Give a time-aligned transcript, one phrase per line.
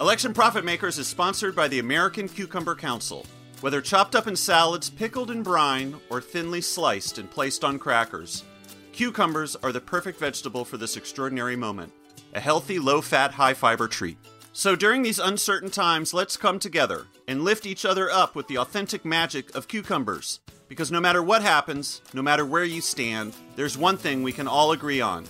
[0.00, 3.26] Election Profit Makers is sponsored by the American Cucumber Council.
[3.62, 8.44] Whether chopped up in salads, pickled in brine, or thinly sliced and placed on crackers,
[8.92, 11.92] cucumbers are the perfect vegetable for this extraordinary moment.
[12.34, 14.16] A healthy, low fat, high fiber treat.
[14.52, 18.58] So during these uncertain times, let's come together and lift each other up with the
[18.58, 20.38] authentic magic of cucumbers.
[20.68, 24.46] Because no matter what happens, no matter where you stand, there's one thing we can
[24.46, 25.26] all agree on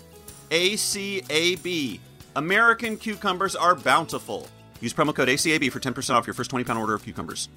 [0.50, 2.00] ACAB.
[2.36, 4.46] American cucumbers are bountiful.
[4.80, 7.48] Use promo code ACAB for 10% off your first 20 pound order of cucumbers.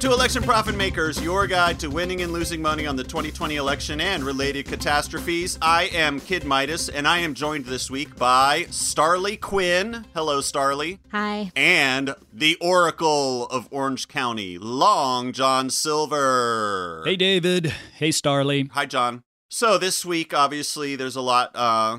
[0.00, 3.56] Welcome to Election Profit Makers, your guide to winning and losing money on the 2020
[3.56, 5.58] election and related catastrophes.
[5.60, 10.06] I am Kid Midas, and I am joined this week by Starlee Quinn.
[10.14, 11.00] Hello, Starlee.
[11.12, 11.52] Hi.
[11.54, 17.02] And the Oracle of Orange County, Long John Silver.
[17.04, 17.66] Hey, David.
[17.98, 18.70] Hey, Starlee.
[18.70, 19.22] Hi, John.
[19.50, 21.50] So this week, obviously, there's a lot.
[21.54, 21.98] Uh,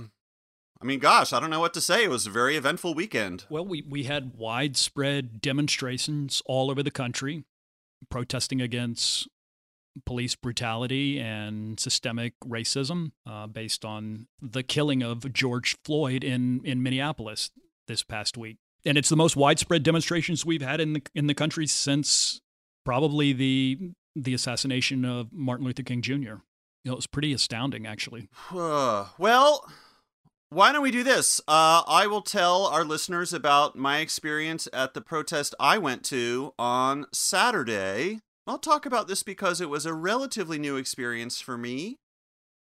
[0.81, 2.05] I mean, gosh, I don't know what to say.
[2.05, 3.45] It was a very eventful weekend.
[3.47, 7.43] Well, we, we had widespread demonstrations all over the country
[8.09, 9.27] protesting against
[10.05, 16.81] police brutality and systemic racism uh, based on the killing of George Floyd in, in
[16.81, 17.51] Minneapolis
[17.87, 18.57] this past week.
[18.85, 22.41] And it's the most widespread demonstrations we've had in the in the country since
[22.83, 23.77] probably the
[24.15, 26.13] the assassination of Martin Luther King Jr.
[26.13, 26.39] You
[26.85, 28.27] know, it was pretty astounding, actually.
[29.19, 29.69] well,
[30.51, 31.39] why don't we do this?
[31.47, 36.53] Uh, I will tell our listeners about my experience at the protest I went to
[36.59, 38.19] on Saturday.
[38.45, 41.99] I'll talk about this because it was a relatively new experience for me.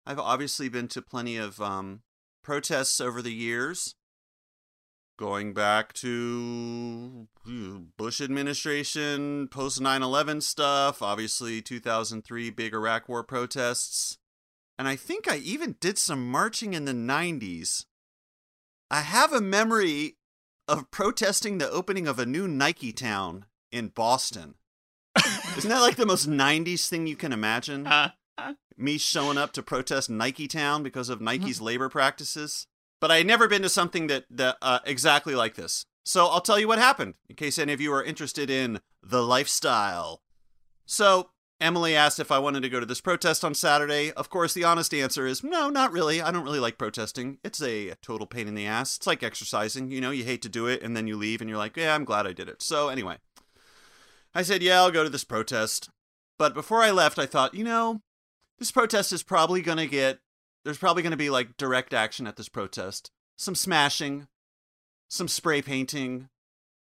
[0.06, 2.00] I've obviously been to plenty of um,
[2.42, 3.94] protests over the years,
[5.18, 7.28] going back to
[7.98, 14.16] Bush administration, post 9 11 stuff, obviously 2003 big Iraq War protests
[14.78, 17.84] and I think I even did some marching in the 90s.
[18.90, 20.16] I have a memory
[20.66, 24.54] of protesting the opening of a new Nike town in Boston.
[25.56, 27.88] Isn't that like the most 90s thing you can imagine?
[28.76, 32.66] Me showing up to protest Nike Town because of Nike's labor practices.
[33.00, 35.86] But I had never been to something that, that uh, exactly like this.
[36.04, 39.22] So I'll tell you what happened in case any of you are interested in the
[39.22, 40.22] lifestyle.
[40.86, 44.12] So Emily asked if I wanted to go to this protest on Saturday.
[44.12, 46.20] Of course, the honest answer is no, not really.
[46.20, 47.38] I don't really like protesting.
[47.44, 48.96] It's a total pain in the ass.
[48.96, 49.90] It's like exercising.
[49.90, 51.94] You know, you hate to do it and then you leave and you're like, yeah,
[51.94, 52.60] I'm glad I did it.
[52.60, 53.18] So, anyway,
[54.34, 55.90] I said, yeah, I'll go to this protest.
[56.38, 58.02] But before I left, I thought, you know,
[58.58, 60.18] this protest is probably going to get,
[60.64, 63.12] there's probably going to be like direct action at this protest.
[63.36, 64.26] Some smashing,
[65.08, 66.28] some spray painting,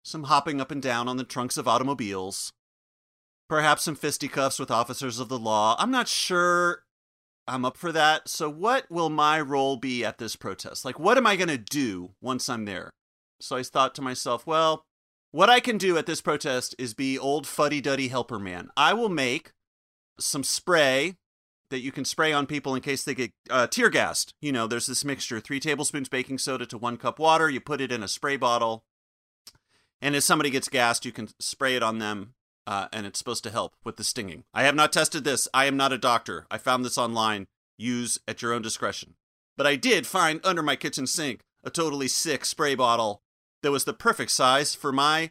[0.03, 2.53] some hopping up and down on the trunks of automobiles
[3.53, 5.77] perhaps some fisticuffs with officers of the law.
[5.79, 6.85] I'm not sure
[7.47, 8.27] I'm up for that.
[8.27, 10.87] So, what will my role be at this protest?
[10.87, 12.95] Like, what am I going to do once I'm there?
[13.43, 14.87] So, I thought to myself, well,
[15.33, 18.71] what I can do at this protest is be old fuddy duddy helper man.
[18.75, 19.53] I will make
[20.19, 21.17] some spray
[21.69, 24.33] that you can spray on people in case they get uh, tear gassed.
[24.41, 27.51] You know, there's this mixture three tablespoons baking soda to one cup water.
[27.51, 28.85] You put it in a spray bottle.
[30.01, 32.33] And if somebody gets gassed, you can spray it on them
[32.67, 34.45] uh, and it's supposed to help with the stinging.
[34.55, 35.49] I have not tested this.
[35.53, 36.47] I am not a doctor.
[36.51, 37.47] I found this online.
[37.79, 39.15] Use at your own discretion.
[39.57, 43.23] But I did find under my kitchen sink a totally sick spray bottle
[43.63, 45.31] that was the perfect size for my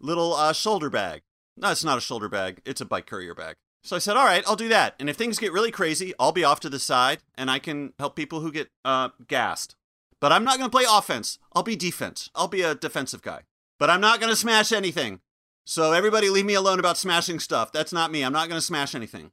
[0.00, 1.22] little uh, shoulder bag.
[1.56, 3.56] No, it's not a shoulder bag, it's a bike courier bag.
[3.82, 4.94] So I said, all right, I'll do that.
[4.98, 7.94] And if things get really crazy, I'll be off to the side and I can
[7.98, 9.76] help people who get uh, gassed.
[10.20, 11.38] But I'm not going to play offense.
[11.52, 12.28] I'll be defense.
[12.34, 13.42] I'll be a defensive guy.
[13.78, 15.20] But I'm not going to smash anything.
[15.68, 17.72] So everybody leave me alone about smashing stuff.
[17.72, 18.22] That's not me.
[18.22, 19.32] I'm not going to smash anything.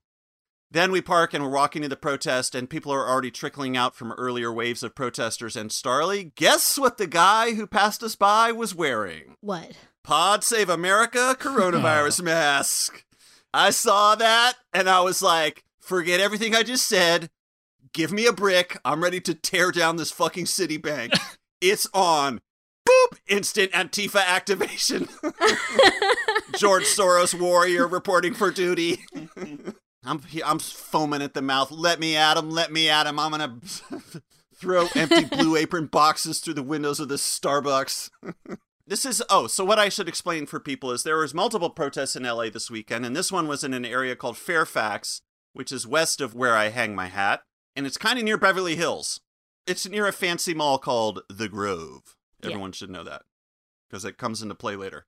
[0.70, 3.96] Then we park and we're walking to the protest, and people are already trickling out
[3.96, 5.56] from earlier waves of protesters.
[5.56, 9.38] And Starlee, guess what the guy who passed us by was wearing?
[9.40, 9.78] What?
[10.04, 13.06] Pod Save America coronavirus mask.
[13.54, 17.30] I saw that and I was like, forget everything I just said.
[17.94, 18.78] Give me a brick.
[18.84, 21.18] I'm ready to tear down this fucking Citibank.
[21.62, 22.42] it's on
[22.88, 25.08] boop, instant Antifa activation.
[26.58, 29.00] George Soros warrior reporting for duty.
[30.06, 31.72] I'm I'm foaming at the mouth.
[31.72, 32.50] Let me at him.
[32.52, 33.20] Let me at him.
[33.20, 33.58] I'm gonna
[34.56, 38.10] throw empty blue apron boxes through the windows of this Starbucks.
[38.86, 42.16] this is oh, so what I should explain for people is there was multiple protests
[42.16, 45.22] in LA this weekend, and this one was in an area called Fairfax,
[45.54, 47.42] which is west of where I hang my hat,
[47.76, 49.22] and it's kind of near Beverly Hills.
[49.66, 52.16] It's near a fancy mall called The Grove.
[52.46, 52.76] Everyone yeah.
[52.76, 53.24] should know that
[53.90, 55.06] because it comes into play later.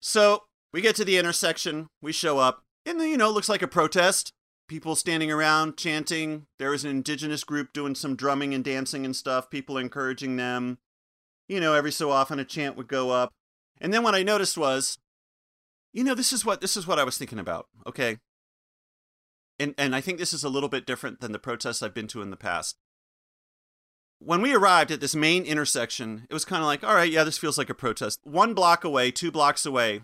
[0.00, 2.64] So we get to the intersection, we show up.
[2.86, 4.32] And you know, it looks like a protest.
[4.68, 6.46] People standing around chanting.
[6.58, 9.50] There was an indigenous group doing some drumming and dancing and stuff.
[9.50, 10.78] People encouraging them.
[11.48, 13.32] You know, every so often a chant would go up.
[13.80, 14.96] And then what I noticed was,
[15.92, 17.66] you know, this is what this is what I was thinking about.
[17.86, 18.18] Okay.
[19.58, 22.06] And and I think this is a little bit different than the protests I've been
[22.08, 22.76] to in the past.
[24.22, 27.24] When we arrived at this main intersection, it was kind of like, all right, yeah,
[27.24, 28.20] this feels like a protest.
[28.22, 30.02] One block away, two blocks away,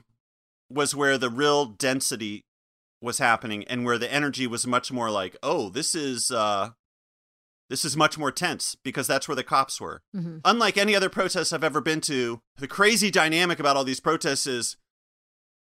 [0.70, 2.44] was where the real density
[3.02, 6.70] was happening and where the energy was much more like, oh, this is uh
[7.68, 10.00] this is much more tense because that's where the cops were.
[10.14, 10.40] Mhm.
[10.44, 14.46] Unlike any other protest I've ever been to, the crazy dynamic about all these protests
[14.46, 14.76] is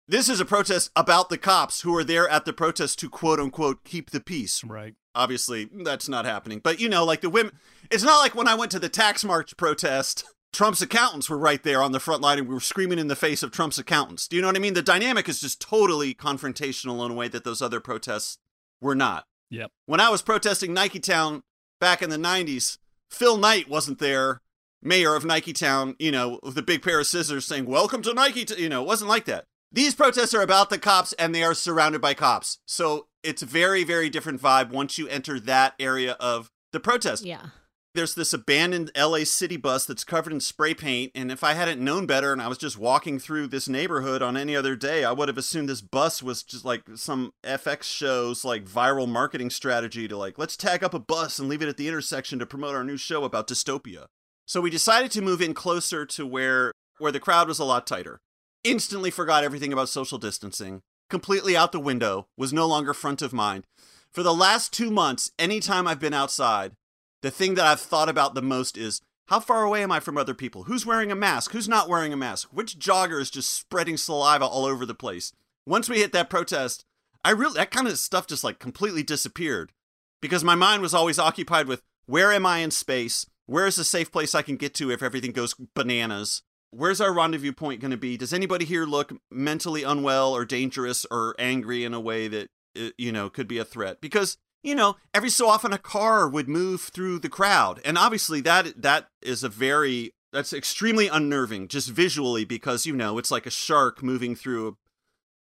[0.08, 3.38] this is a protest about the cops who are there at the protest to quote
[3.38, 4.64] unquote keep the peace.
[4.64, 4.94] Right.
[5.14, 6.60] Obviously, that's not happening.
[6.62, 7.52] But you know, like the women,
[7.90, 11.62] it's not like when I went to the tax march protest, Trump's accountants were right
[11.62, 14.26] there on the front line and we were screaming in the face of Trump's accountants.
[14.26, 14.74] Do you know what I mean?
[14.74, 18.38] The dynamic is just totally confrontational in a way that those other protests
[18.80, 19.26] were not.
[19.50, 19.70] Yep.
[19.86, 21.42] When I was protesting Nike Town
[21.80, 22.78] back in the 90s,
[23.10, 24.40] Phil Knight wasn't there,
[24.82, 28.14] mayor of Nike Town, you know, with a big pair of scissors saying, Welcome to
[28.14, 28.46] Nike.
[28.56, 29.46] You know, it wasn't like that.
[29.72, 32.58] These protests are about the cops and they are surrounded by cops.
[32.66, 37.24] So it's a very, very different vibe once you enter that area of the protest.
[37.24, 37.46] Yeah.
[37.92, 41.10] There's this abandoned LA city bus that's covered in spray paint.
[41.12, 44.36] And if I hadn't known better and I was just walking through this neighborhood on
[44.36, 48.44] any other day, I would have assumed this bus was just like some FX show's
[48.44, 51.76] like viral marketing strategy to like, let's tag up a bus and leave it at
[51.76, 54.06] the intersection to promote our new show about dystopia.
[54.46, 57.86] So we decided to move in closer to where where the crowd was a lot
[57.86, 58.20] tighter.
[58.62, 60.82] Instantly forgot everything about social distancing.
[61.10, 63.64] Completely out the window, was no longer front of mind.
[64.12, 66.76] For the last 2 months, anytime I've been outside,
[67.20, 70.16] the thing that I've thought about the most is how far away am I from
[70.16, 70.64] other people?
[70.64, 71.50] Who's wearing a mask?
[71.50, 72.50] Who's not wearing a mask?
[72.52, 75.32] Which jogger is just spreading saliva all over the place?
[75.66, 76.84] Once we hit that protest,
[77.24, 79.72] I really that kind of stuff just like completely disappeared
[80.20, 83.26] because my mind was always occupied with where am I in space?
[83.46, 86.42] Where is a safe place I can get to if everything goes bananas?
[86.70, 88.16] Where's our rendezvous point going to be?
[88.16, 92.90] Does anybody here look mentally unwell or dangerous or angry in a way that uh,
[92.96, 94.00] you know could be a threat?
[94.00, 98.40] Because you know, every so often a car would move through the crowd, and obviously
[98.42, 103.46] that that is a very that's extremely unnerving just visually because you know it's like
[103.46, 104.76] a shark moving through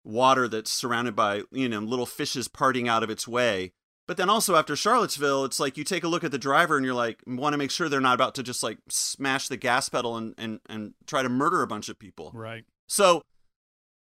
[0.04, 3.72] water that's surrounded by you know little fishes parting out of its way.
[4.10, 6.84] But then also after Charlottesville, it's like you take a look at the driver and
[6.84, 9.88] you're like, want to make sure they're not about to just like smash the gas
[9.88, 12.32] pedal and, and, and try to murder a bunch of people.
[12.34, 12.64] Right.
[12.88, 13.22] So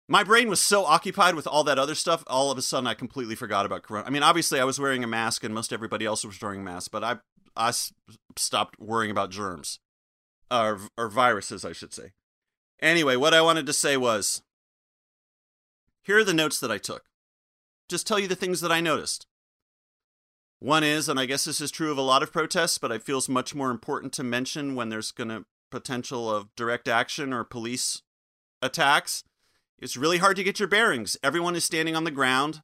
[0.08, 2.94] my brain was so occupied with all that other stuff, all of a sudden I
[2.94, 4.04] completely forgot about Corona.
[4.04, 6.88] I mean, obviously I was wearing a mask and most everybody else was wearing masks,
[6.88, 7.18] but I,
[7.56, 7.72] I
[8.34, 9.78] stopped worrying about germs
[10.50, 12.10] or, or viruses, I should say.
[12.80, 14.42] Anyway, what I wanted to say was
[16.02, 17.04] here are the notes that I took.
[17.88, 19.28] Just tell you the things that I noticed.
[20.62, 23.02] One is, and I guess this is true of a lot of protests, but it
[23.02, 27.42] feels much more important to mention when there's going to potential of direct action or
[27.42, 28.02] police
[28.62, 29.24] attacks.
[29.80, 31.16] It's really hard to get your bearings.
[31.20, 32.62] Everyone is standing on the ground.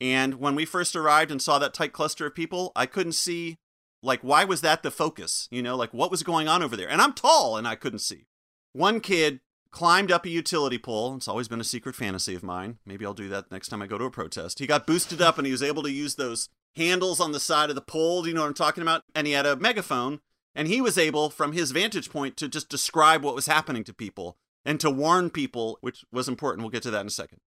[0.00, 3.58] And when we first arrived and saw that tight cluster of people, I couldn't see,
[4.02, 5.48] like, why was that the focus?
[5.50, 6.88] You know, like, what was going on over there?
[6.88, 8.24] And I'm tall and I couldn't see.
[8.72, 9.40] One kid
[9.70, 11.16] climbed up a utility pole.
[11.16, 12.78] It's always been a secret fantasy of mine.
[12.86, 14.60] Maybe I'll do that next time I go to a protest.
[14.60, 17.70] He got boosted up and he was able to use those handles on the side
[17.70, 18.22] of the pole.
[18.22, 19.02] Do you know what I'm talking about?
[19.14, 20.20] And he had a megaphone.
[20.54, 23.94] And he was able, from his vantage point, to just describe what was happening to
[23.94, 26.62] people and to warn people, which was important.
[26.62, 27.40] We'll get to that in a second.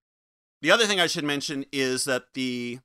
[0.62, 2.80] The other thing I should mention is that the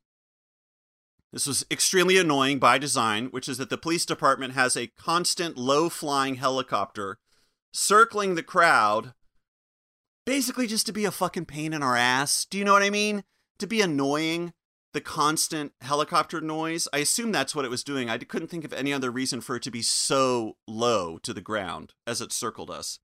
[1.31, 5.57] this was extremely annoying by design, which is that the police department has a constant
[5.57, 7.17] low flying helicopter
[7.73, 9.13] circling the crowd,
[10.25, 12.45] basically just to be a fucking pain in our ass.
[12.45, 13.25] Do you know what I mean?
[13.59, 14.53] To be annoying,
[14.95, 16.87] the constant helicopter noise.
[16.93, 18.09] I assume that's what it was doing.
[18.09, 21.41] I couldn't think of any other reason for it to be so low to the
[21.41, 22.99] ground as it circled us.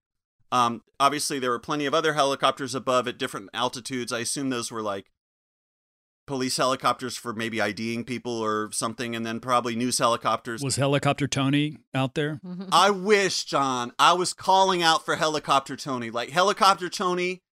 [0.50, 4.10] Um, obviously, there were plenty of other helicopters above at different altitudes.
[4.10, 5.10] I assume those were like
[6.26, 10.62] police helicopters for maybe IDing people or something, and then probably news helicopters.
[10.62, 12.40] Was Helicopter Tony out there?
[12.42, 12.68] Mhm.
[12.72, 16.10] I wish, John, I was calling out for Helicopter Tony.
[16.10, 17.42] Like, Helicopter Tony,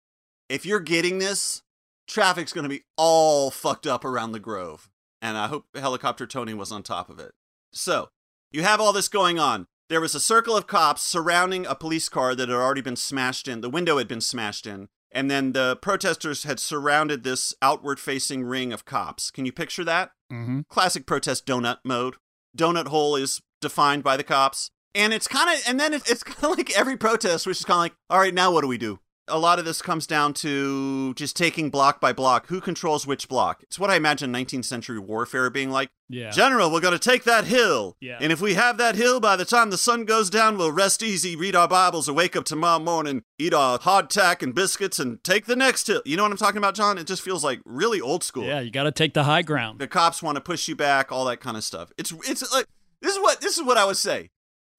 [0.49, 1.61] if you're getting this,
[2.11, 4.89] traffic's going to be all fucked up around the Grove.
[5.21, 7.31] And I hope Helicopter Tony was on top of it.
[7.71, 8.09] So,
[8.51, 9.65] you have all this going on.
[9.89, 13.47] There was a circle of cops surrounding a police car that had already been smashed
[13.47, 13.61] in.
[13.61, 14.87] The window had been smashed in.
[15.11, 19.29] And then the protesters had surrounded this outward facing ring of cops.
[19.29, 20.11] Can you picture that?
[20.31, 20.61] Mm-hmm.
[20.69, 22.15] classic protest donut mode.
[22.57, 24.71] Donut hole is defined by the cops.
[24.95, 27.65] And it's kind of, and then it- it's kind of like every protest, which is
[27.65, 28.99] kind of like, all right, now what do we do?
[29.27, 32.47] A lot of this comes down to just taking block by block.
[32.47, 33.63] Who controls which block?
[33.63, 35.89] It's what I imagine 19th century warfare being like.
[36.09, 36.29] Yeah.
[36.31, 37.95] General, we're going to take that hill.
[38.01, 38.17] Yeah.
[38.19, 41.01] And if we have that hill, by the time the sun goes down, we'll rest
[41.01, 45.23] easy, read our Bibles, and wake up tomorrow morning, eat our hardtack and biscuits, and
[45.23, 46.01] take the next hill.
[46.05, 46.97] You know what I'm talking about, John?
[46.97, 48.43] It just feels like really old school.
[48.43, 49.79] Yeah, you got to take the high ground.
[49.79, 51.91] The cops want to push you back, all that kind of stuff.
[51.97, 52.65] It's it's like
[53.01, 54.31] this is what this is what I would say.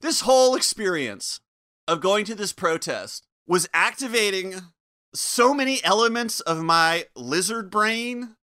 [0.03, 1.41] This whole experience
[1.89, 4.55] of going to this protest was activating
[5.15, 8.37] so many elements of my lizard brain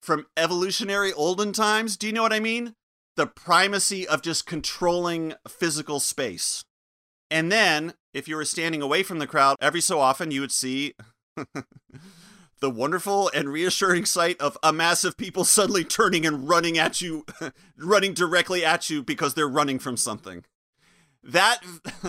[0.00, 1.96] from evolutionary olden times.
[1.96, 2.74] Do you know what I mean?
[3.16, 6.64] The primacy of just controlling physical space.
[7.30, 10.52] And then, if you were standing away from the crowd, every so often you would
[10.52, 10.94] see
[12.60, 17.00] the wonderful and reassuring sight of a mass of people suddenly turning and running at
[17.00, 17.24] you,
[17.78, 20.44] running directly at you because they're running from something.
[21.22, 21.60] That,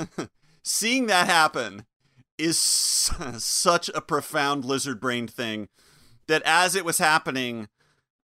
[0.63, 1.85] seeing that happen
[2.37, 2.57] is
[3.37, 5.67] such a profound lizard brain thing
[6.27, 7.67] that as it was happening,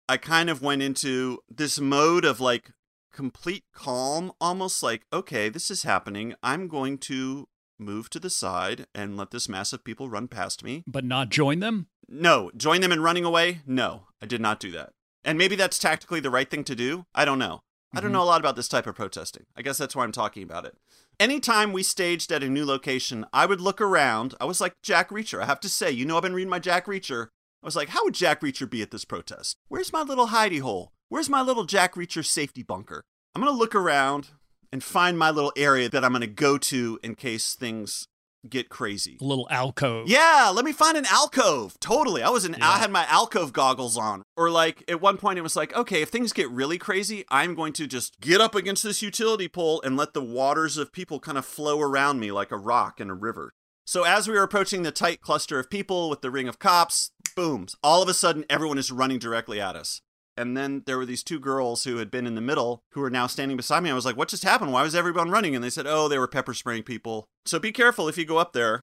[0.10, 2.72] I kind of went into this mode of like
[3.14, 6.34] complete calm, almost like, okay, this is happening.
[6.44, 7.48] I'm going to
[7.80, 10.84] move to the side and let this mass of people run past me.
[10.88, 11.88] But not join them?
[12.08, 12.52] No.
[12.56, 13.62] Join them in running away?
[13.66, 14.92] No, I did not do that.
[15.24, 17.06] And maybe that's tactically the right thing to do.
[17.16, 17.64] I don't know.
[17.94, 18.14] I don't Mhm.
[18.14, 19.46] know a lot about this type of protesting.
[19.56, 20.78] I guess that's why I'm talking about it.
[21.20, 24.36] Anytime we staged at a new location, I would look around.
[24.42, 25.42] I was like Jack Reacher.
[25.42, 27.28] I have to say, you know, I've been reading my Jack Reacher.
[27.64, 29.56] I was like, how would Jack Reacher be at this protest?
[29.70, 30.92] Where's my little hidey hole?
[31.08, 33.02] Where's my little Jack Reacher safety bunker?
[33.34, 34.32] I'm going to look around
[34.74, 38.08] and find my little area that I'm going to go to in case things
[38.50, 39.18] get crazy.
[39.22, 40.08] A little alcove.
[40.08, 41.80] Yeah, let me find an alcove.
[41.80, 42.22] Totally.
[42.22, 44.24] I was in I had my alcove goggles on.
[44.38, 47.56] Or like at one point it was like, okay, if things get really crazy, I'm
[47.56, 51.20] going to just get up against this utility pole and let the waters of people
[51.20, 53.54] kind of flow around me like a rock in a river.
[53.86, 57.12] So as we were approaching the tight cluster of people with the ring of cops,
[57.36, 57.76] booms.
[57.84, 60.02] all of a sudden everyone is running directly at us.
[60.38, 63.10] And then there were these two girls who had been in the middle who were
[63.10, 63.90] now standing beside me.
[63.90, 64.74] I was like, what just happened?
[64.74, 65.56] Why was everyone running?
[65.56, 67.26] And they said, oh, they were pepper spraying people.
[67.46, 68.82] So be careful if you go up there.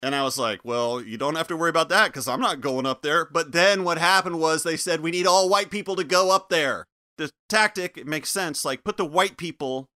[0.00, 2.60] And I was like, well, you don't have to worry about that because I'm not
[2.60, 3.24] going up there.
[3.24, 6.48] But then what happened was they said, we need all white people to go up
[6.48, 6.86] there.
[7.18, 8.64] The tactic, it makes sense.
[8.64, 9.88] Like, put the white people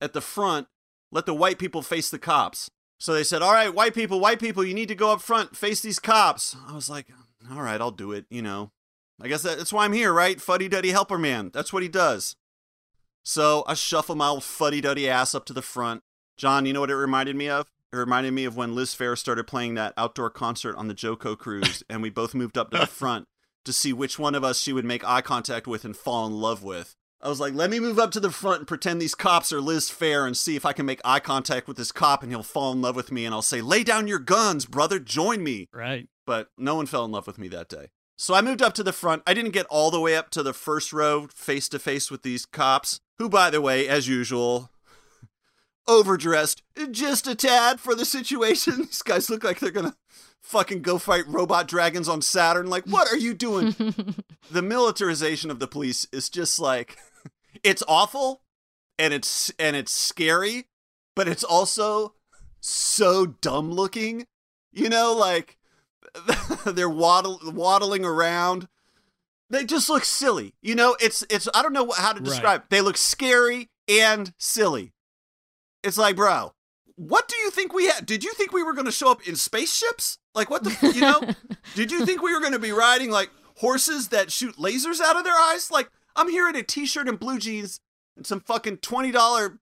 [0.00, 0.66] at the front,
[1.12, 2.70] let the white people face the cops.
[2.98, 5.56] So they said, all right, white people, white people, you need to go up front,
[5.56, 6.56] face these cops.
[6.66, 7.06] I was like,
[7.50, 8.72] all right, I'll do it, you know.
[9.22, 10.40] I guess that's why I'm here, right?
[10.40, 11.50] Fuddy Duddy Helper Man.
[11.52, 12.36] That's what he does.
[13.22, 16.02] So I shuffle my old fuddy duddy ass up to the front.
[16.36, 17.70] John, you know what it reminded me of?
[17.92, 21.36] It reminded me of when Liz Phair started playing that outdoor concert on the JoCo
[21.38, 23.26] cruise, and we both moved up to the front
[23.64, 26.34] to see which one of us she would make eye contact with and fall in
[26.34, 26.94] love with.
[27.22, 29.60] I was like, let me move up to the front and pretend these cops are
[29.60, 32.42] Liz Phair and see if I can make eye contact with this cop and he'll
[32.42, 35.66] fall in love with me and I'll say, lay down your guns, brother, join me
[35.72, 36.06] Right.
[36.26, 37.86] but no one fell in love with me that day.
[38.16, 39.22] So I moved up to the front.
[39.26, 42.22] I didn't get all the way up to the first row, face to face with
[42.22, 44.70] these cops, who, by the way, as usual,
[45.86, 48.76] overdressed just a tad for the situation.
[48.86, 49.96] These guys look like they're gonna
[50.42, 52.68] fucking go fight robot dragons on Saturn.
[52.68, 53.74] Like, what are you doing?
[54.50, 56.96] the militarization of the police is just like
[57.62, 58.42] it's awful
[58.98, 60.68] and it's and it's scary,
[61.14, 62.14] but it's also
[62.60, 64.26] so dumb looking.
[64.72, 65.58] You know, like
[66.66, 68.68] they're waddle, waddling around.
[69.48, 70.54] They just look silly.
[70.60, 72.62] You know, it's it's I don't know how to describe.
[72.62, 72.70] Right.
[72.70, 74.92] They look scary and silly.
[75.84, 76.52] It's like, bro,
[76.96, 78.06] what do you think we had?
[78.06, 80.18] Did you think we were going to show up in spaceships?
[80.34, 81.22] Like what the you know?
[81.74, 85.16] Did you think we were going to be riding like horses that shoot lasers out
[85.16, 85.70] of their eyes?
[85.70, 87.80] Like I'm here in a t-shirt and blue jeans
[88.16, 89.58] and some fucking $20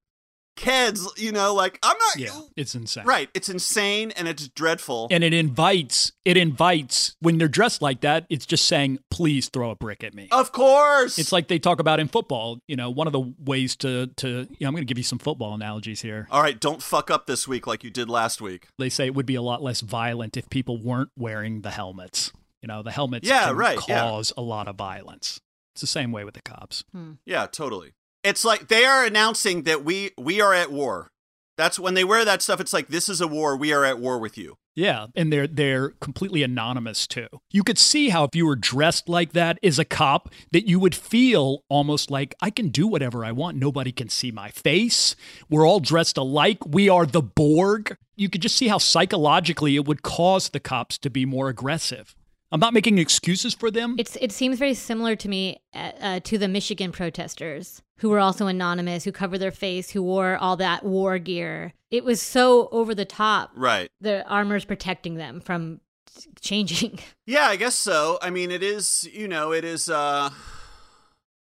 [0.56, 3.04] kids, you know, like I'm not Yeah, it's insane.
[3.04, 5.08] Right, it's insane and it's dreadful.
[5.10, 9.70] And it invites it invites when they're dressed like that, it's just saying please throw
[9.70, 10.28] a brick at me.
[10.30, 11.18] Of course.
[11.18, 14.28] It's like they talk about in football, you know, one of the ways to to
[14.28, 16.26] you know, I'm going to give you some football analogies here.
[16.30, 18.68] All right, don't fuck up this week like you did last week.
[18.78, 22.32] They say it would be a lot less violent if people weren't wearing the helmets.
[22.62, 24.40] You know, the helmets yeah, right, cause yeah.
[24.40, 25.40] a lot of violence.
[25.74, 26.84] It's the same way with the cops.
[26.92, 27.14] Hmm.
[27.26, 27.94] Yeah, totally.
[28.24, 31.10] It's like they are announcing that we we are at war.
[31.56, 32.58] That's when they wear that stuff.
[32.58, 33.56] It's like this is a war.
[33.56, 34.56] We are at war with you.
[34.74, 37.28] Yeah, and they're they're completely anonymous too.
[37.52, 40.80] You could see how if you were dressed like that as a cop, that you
[40.80, 43.56] would feel almost like I can do whatever I want.
[43.56, 45.14] Nobody can see my face.
[45.48, 46.58] We're all dressed alike.
[46.66, 47.96] We are the Borg.
[48.16, 52.16] You could just see how psychologically it would cause the cops to be more aggressive.
[52.52, 53.96] I'm not making excuses for them.
[53.98, 58.20] It's it seems very similar to me uh, uh, to the Michigan protesters who were
[58.20, 61.72] also anonymous, who covered their face, who wore all that war gear.
[61.90, 63.50] It was so over the top.
[63.56, 63.88] Right.
[64.00, 65.80] The armor's protecting them from
[66.40, 66.98] changing.
[67.26, 68.18] Yeah, I guess so.
[68.22, 70.30] I mean, it is, you know, it is uh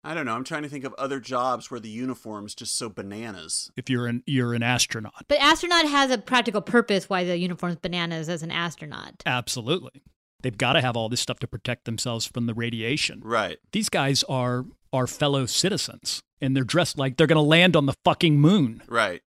[0.03, 0.35] I don't know.
[0.35, 3.71] I'm trying to think of other jobs where the uniform's just so bananas.
[3.75, 5.25] if you're an you're an astronaut.
[5.27, 9.23] But astronaut has a practical purpose why the uniform's bananas as an astronaut.
[9.25, 10.03] Absolutely.
[10.45, 13.21] They've got to have all this stuff to protect themselves from the radiation.
[13.23, 13.57] Right.
[13.71, 17.87] These guys are our fellow citizens and they're dressed like they're going to land on
[17.87, 18.83] the fucking moon.
[18.87, 19.23] Right.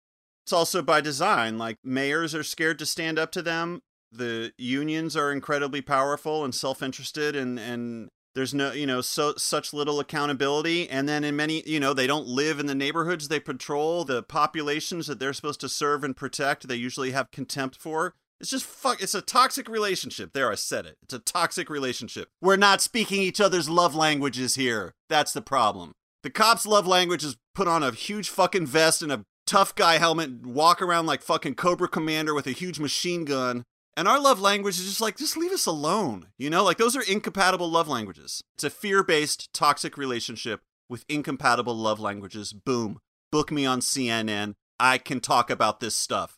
[0.46, 1.58] It's also by design.
[1.58, 3.82] Like mayors are scared to stand up to them.
[4.12, 9.74] The unions are incredibly powerful and self-interested and and there's no, you know, so such
[9.74, 13.40] little accountability and then in many, you know, they don't live in the neighborhoods they
[13.40, 18.14] patrol, the populations that they're supposed to serve and protect, they usually have contempt for.
[18.40, 20.34] It's just fuck it's a toxic relationship.
[20.34, 20.98] There I said it.
[21.04, 22.30] It's a toxic relationship.
[22.42, 24.94] We're not speaking each other's love languages here.
[25.10, 25.94] That's the problem.
[26.24, 29.98] The cop's love language is put on a huge fucking vest and a tough guy
[29.98, 33.64] helmet, and walk around like fucking Cobra Commander with a huge machine gun.
[33.96, 36.28] And our love language is just like, just leave us alone.
[36.38, 38.44] You know, like those are incompatible love languages.
[38.56, 42.54] It's a fear based, toxic relationship with incompatible love languages.
[42.54, 43.00] Boom.
[43.32, 44.54] Book me on CNN.
[44.80, 46.38] I can talk about this stuff.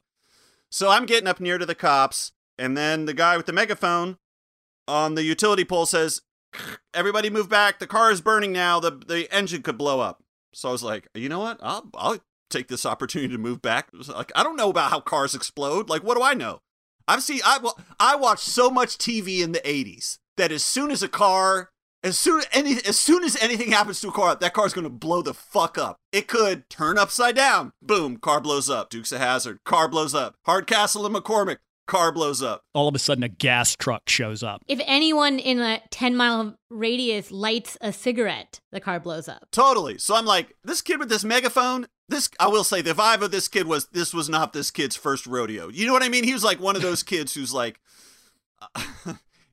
[0.70, 4.18] So I'm getting up near to the cops, and then the guy with the megaphone
[4.88, 6.22] on the utility pole says,
[6.94, 7.80] Everybody move back.
[7.80, 8.80] The car is burning now.
[8.80, 10.24] The, the engine could blow up.
[10.54, 11.60] So I was like, you know what?
[11.62, 12.18] I'll, I'll
[12.50, 13.90] take this opportunity to move back.
[13.94, 15.90] Like, I don't know about how cars explode.
[15.90, 16.62] Like, what do I know?
[17.08, 17.60] I've seen, I,
[18.00, 21.70] I watched so much TV in the 80s that as soon as a car,
[22.04, 25.22] as soon, any, as soon as anything happens to a car, that car's gonna blow
[25.22, 25.98] the fuck up.
[26.12, 27.74] It could turn upside down.
[27.82, 28.90] Boom, car blows up.
[28.90, 30.36] Dukes of Hazzard, car blows up.
[30.46, 32.64] Hardcastle and McCormick, car blows up.
[32.74, 34.62] All of a sudden, a gas truck shows up.
[34.68, 39.48] If anyone in a 10 mile radius lights a cigarette, the car blows up.
[39.52, 39.98] Totally.
[39.98, 43.32] So I'm like, this kid with this megaphone, this I will say the vibe of
[43.32, 45.70] this kid was this was not this kid's first rodeo.
[45.70, 46.24] You know what I mean?
[46.24, 47.80] He was like one of those kids who's like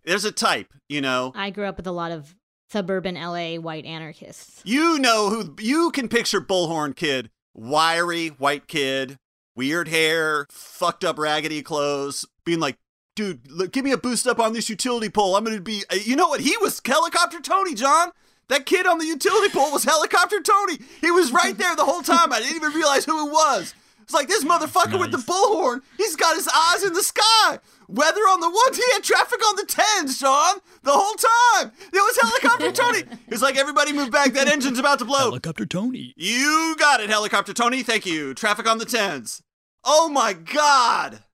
[0.06, 1.32] there's a type, you know.
[1.34, 2.34] I grew up with a lot of
[2.70, 4.62] suburban LA white anarchists.
[4.64, 9.18] You know who you can picture bullhorn kid, wiry white kid,
[9.54, 12.76] weird hair, fucked up raggedy clothes, being like,
[13.14, 15.36] dude, look, give me a boost up on this utility pole.
[15.36, 16.40] I'm gonna be, you know what?
[16.40, 18.10] He was helicopter Tony, John.
[18.48, 20.78] That kid on the utility pole was helicopter Tony.
[21.00, 22.32] He was right there the whole time.
[22.32, 23.74] I didn't even realize who it was.
[24.06, 25.80] It's like this motherfucker with the bullhorn.
[25.96, 27.58] He's got his eyes in the sky.
[27.88, 31.72] Weather on the ones, he had traffic on the tens, John, the whole time.
[31.92, 33.02] It was helicopter Tony.
[33.26, 34.32] It's like everybody move back.
[34.34, 35.18] That engine's about to blow.
[35.18, 36.14] Helicopter Tony.
[36.16, 37.82] You got it, helicopter Tony.
[37.82, 38.32] Thank you.
[38.32, 39.42] Traffic on the tens.
[39.82, 41.24] Oh my god.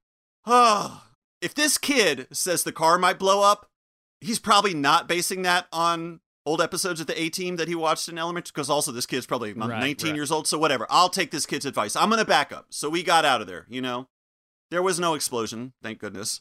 [0.46, 1.02] Oh.
[1.42, 3.68] If this kid says the car might blow up,
[4.22, 8.08] he's probably not basing that on old episodes of the A Team that he watched
[8.08, 8.52] in elementary.
[8.54, 10.16] Because also this kid's probably Right, 19 right.
[10.16, 10.86] years old, so whatever.
[10.90, 11.96] I'll take this kid's advice.
[11.96, 12.66] I'm gonna back up.
[12.70, 13.66] So we got out of there.
[13.68, 14.08] You know,
[14.70, 15.72] there was no explosion.
[15.82, 16.40] Thank goodness.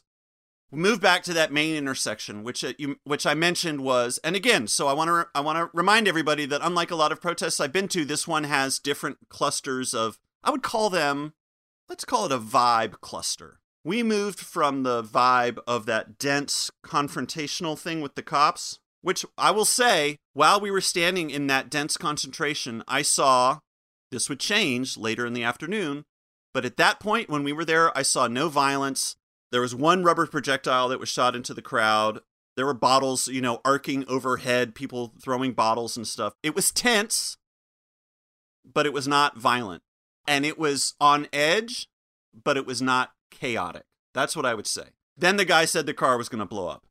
[0.70, 4.34] We moved back to that main intersection, which uh, you, which I mentioned was, and
[4.34, 7.20] again, so I want to I want to remind everybody that unlike a lot of
[7.20, 11.34] protests I've been to, this one has different clusters of I would call them,
[11.90, 13.60] let's call it a vibe cluster.
[13.84, 19.50] We moved from the vibe of that dense confrontational thing with the cops, which I
[19.50, 23.58] will say, while we were standing in that dense concentration, I saw
[24.10, 26.04] this would change later in the afternoon.
[26.54, 29.16] But at that point, when we were there, I saw no violence.
[29.50, 32.20] There was one rubber projectile that was shot into the crowd.
[32.56, 36.34] There were bottles, you know, arcing overhead, people throwing bottles and stuff.
[36.42, 37.38] It was tense,
[38.70, 39.82] but it was not violent.
[40.28, 41.88] And it was on edge,
[42.44, 43.84] but it was not chaotic.
[44.14, 44.90] That's what I would say.
[45.16, 46.84] Then the guy said the car was going to blow up.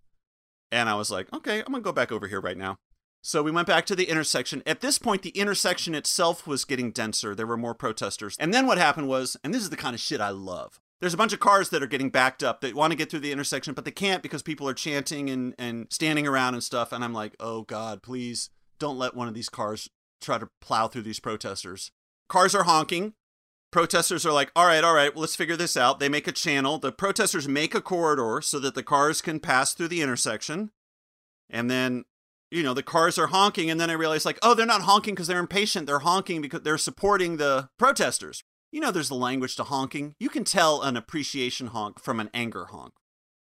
[0.72, 2.78] And I was like, okay, I'm going to go back over here right now.
[3.24, 4.64] So we went back to the intersection.
[4.66, 7.36] At this point, the intersection itself was getting denser.
[7.36, 8.36] There were more protesters.
[8.40, 10.80] And then what happened was, and this is the kind of shit I love.
[11.02, 13.20] There's a bunch of cars that are getting backed up that want to get through
[13.20, 16.92] the intersection, but they can't because people are chanting and, and standing around and stuff.
[16.92, 20.88] And I'm like, oh God, please don't let one of these cars try to plow
[20.88, 21.92] through these protesters.
[22.28, 23.14] Cars are honking.
[23.72, 26.00] Protesters are like, all right, all right, well, let's figure this out.
[26.00, 26.78] They make a channel.
[26.78, 30.72] The protesters make a corridor so that the cars can pass through the intersection.
[31.50, 32.04] And then,
[32.50, 33.70] you know, the cars are honking.
[33.70, 35.88] And then I realized, like, oh, they're not honking because they're impatient.
[35.88, 38.44] They're honking because they're supporting the protesters.
[38.74, 40.16] You know, there's the language to honking.
[40.20, 42.94] You can tell an appreciation honk from an anger honk.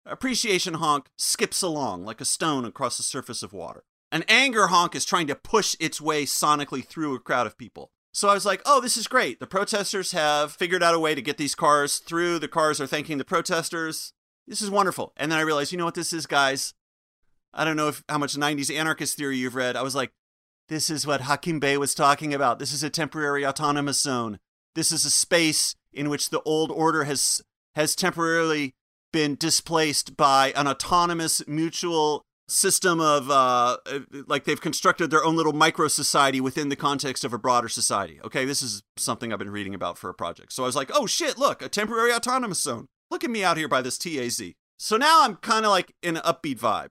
[0.07, 3.83] Appreciation honk skips along like a stone across the surface of water.
[4.11, 7.91] An anger honk is trying to push its way sonically through a crowd of people.
[8.15, 9.41] So I was like, oh, this is great.
[9.41, 12.39] The protesters have figured out a way to get these cars through.
[12.39, 14.13] The cars are thanking the protesters.
[14.47, 15.11] This is wonderful.
[15.17, 16.73] And then I realized, you know what this is, guys?
[17.53, 19.75] I don't know if how much 90s anarchist theory you've read.
[19.75, 20.13] I was like,
[20.69, 22.57] this is what Hakim Bey was talking about.
[22.57, 24.39] This is a temporary autonomous zone.
[24.75, 27.41] This is a space in which the old order has
[27.75, 28.75] has temporarily
[29.11, 33.77] been displaced by an autonomous mutual system of uh,
[34.27, 38.19] like they've constructed their own little micro society within the context of a broader society.
[38.23, 40.53] Okay, this is something I've been reading about for a project.
[40.53, 42.87] So I was like, oh shit, look, a temporary autonomous zone.
[43.09, 44.41] Look at me out here by this TAZ.
[44.77, 46.89] So now I'm kind of like in an upbeat vibe.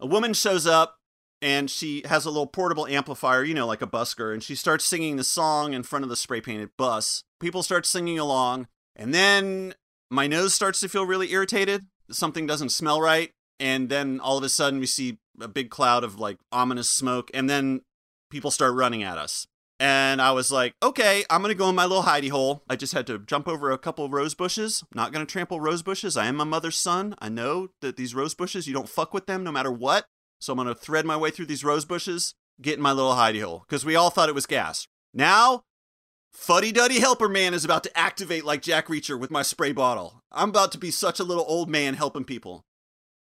[0.00, 0.96] A woman shows up
[1.42, 4.84] and she has a little portable amplifier, you know, like a busker, and she starts
[4.84, 7.24] singing the song in front of the spray painted bus.
[7.40, 9.74] People start singing along, and then
[10.10, 11.86] my nose starts to feel really irritated.
[12.10, 13.32] Something doesn't smell right.
[13.58, 17.30] And then all of a sudden, we see a big cloud of like ominous smoke.
[17.34, 17.82] And then
[18.30, 19.46] people start running at us.
[19.78, 22.62] And I was like, okay, I'm to go in my little hidey hole.
[22.68, 24.82] I just had to jump over a couple rose bushes.
[24.94, 26.16] not going to trample rose bushes.
[26.16, 27.14] I am my mother's son.
[27.18, 30.06] I know that these rose bushes, you don't fuck with them no matter what.
[30.40, 33.42] So I'm to thread my way through these rose bushes, get in my little hidey
[33.42, 34.86] hole because we all thought it was gas.
[35.12, 35.64] Now
[36.36, 40.22] Fuddy Duddy Helper Man is about to activate like Jack Reacher with my spray bottle.
[40.30, 42.66] I'm about to be such a little old man helping people.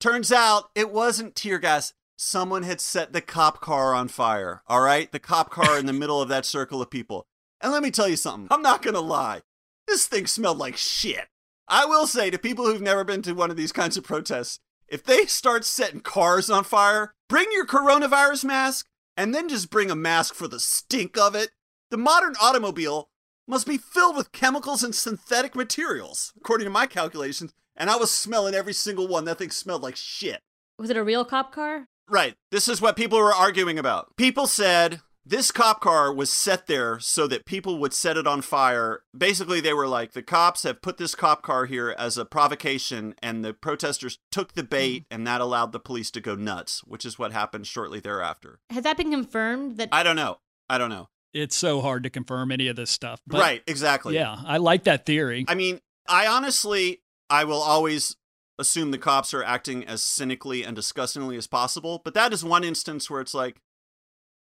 [0.05, 1.95] Turns out it wasn't tear gas.
[2.19, 4.61] Someone had set the cop car on fire.
[4.67, 5.11] All right?
[5.11, 7.27] The cop car in the middle of that circle of people.
[7.63, 8.47] And let me tell you something.
[8.51, 9.41] I'm not going to lie.
[9.89, 11.29] This thing smelled like shit.
[11.69, 14.61] I will say to people who've never been to one of these kinds of protests,
[14.89, 18.85] if they start setting cars on fire, bring your coronavirus mask
[19.17, 21.53] and then just bring a mask for the stink of it
[21.91, 23.09] the modern automobile
[23.47, 28.11] must be filled with chemicals and synthetic materials, according to my calculations, and I was
[28.11, 29.25] smelling every single one.
[29.25, 30.41] That thing smelled like shit.
[30.79, 31.87] Was it a real cop car?
[32.09, 32.35] Right.
[32.51, 34.17] This is what people were arguing about.
[34.17, 38.43] People said this cop car was set there so that people would set it on
[38.43, 39.03] fire.
[39.17, 43.15] Basically, they were like, the cops have put this cop car here as a provocation,
[43.23, 45.07] and the protesters took the bait, mm.
[45.11, 48.59] and that allowed the police to go nuts, which is what happened shortly thereafter.
[48.69, 49.79] Has that been confirmed?
[49.79, 50.39] That I don't know.
[50.69, 53.21] I don't know it's so hard to confirm any of this stuff.
[53.27, 54.15] But right, exactly.
[54.15, 55.45] Yeah, I like that theory.
[55.49, 57.03] I mean, I honestly,
[57.35, 58.17] I will always
[58.61, 62.63] assume the cops are acting as cynically and disgustingly as possible, but that is one
[62.63, 63.61] instance where it's like,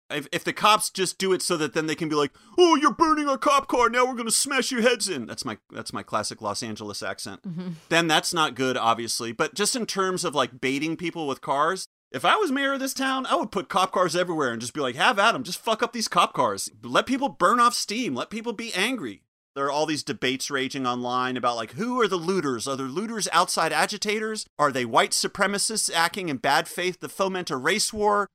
[0.08, 2.76] if, if the cops just do it so that then they can be like, "Oh,
[2.76, 3.90] you're burning our cop car.
[3.90, 7.02] Now we're going to smash your heads in." That's my that's my classic Los Angeles
[7.02, 7.42] accent.
[7.42, 7.70] Mm-hmm.
[7.88, 9.32] Then that's not good, obviously.
[9.32, 12.78] But just in terms of like baiting people with cars, if I was mayor of
[12.78, 15.42] this town, I would put cop cars everywhere and just be like, have at them.
[15.42, 16.70] Just fuck up these cop cars.
[16.84, 18.14] Let people burn off steam.
[18.14, 19.22] Let people be angry.
[19.56, 22.68] There are all these debates raging online about like who are the looters?
[22.68, 24.44] Are there looters outside agitators?
[24.58, 28.28] Are they white supremacists acting in bad faith to foment a race war?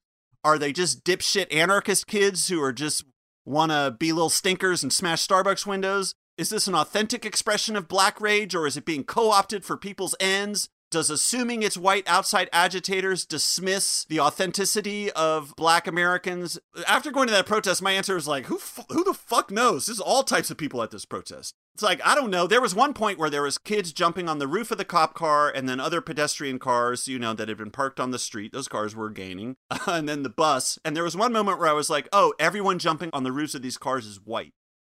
[0.43, 3.05] Are they just dipshit anarchist kids who are just
[3.45, 6.15] want to be little stinkers and smash Starbucks windows?
[6.39, 9.77] Is this an authentic expression of black rage or is it being co opted for
[9.77, 10.69] people's ends?
[10.91, 16.60] Does assuming it's white outside agitators dismiss the authenticity of black Americans?
[16.86, 19.86] After going to that protest, my answer is like, who, f- who the fuck knows?
[19.86, 21.56] There's all types of people at this protest.
[21.73, 22.45] It's like, I don't know.
[22.45, 25.13] There was one point where there was kids jumping on the roof of the cop
[25.13, 28.51] car and then other pedestrian cars, you know, that had been parked on the street.
[28.51, 29.56] Those cars were gaining.
[29.88, 30.77] and then the bus.
[30.84, 33.56] And there was one moment where I was like, oh, everyone jumping on the roofs
[33.56, 34.51] of these cars is white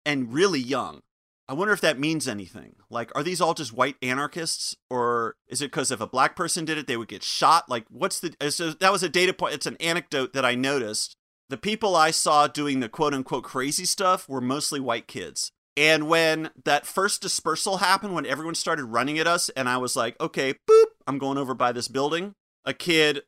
[0.05, 0.99] and really young.
[1.47, 2.75] I wonder if that means anything.
[2.89, 6.65] Like, are these all just white anarchists, or is it because if a black person
[6.65, 7.69] did it, they would get shot?
[7.69, 8.33] Like, what's the?
[8.41, 9.53] Uh, so that was a data point.
[9.53, 11.15] It's an anecdote that I noticed.
[11.49, 15.51] The people I saw doing the quote unquote crazy stuff were mostly white kids.
[15.77, 19.95] And when that first dispersal happened, when everyone started running at us, and I was
[19.95, 23.23] like, okay, boop, I'm going over by this building, a kid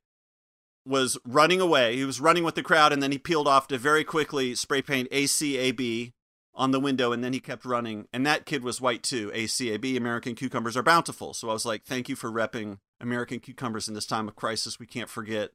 [0.85, 1.97] was running away.
[1.97, 4.81] He was running with the crowd, and then he peeled off to very quickly spray
[4.81, 6.13] paint ACAB
[6.57, 8.07] on the window and then he kept running.
[8.11, 9.31] And that kid was white too.
[9.33, 11.33] Acab american cucumbers are bountiful.
[11.33, 14.79] So i was like thank you for repping american cucumbers in this time of crisis.
[14.79, 15.51] We can't forget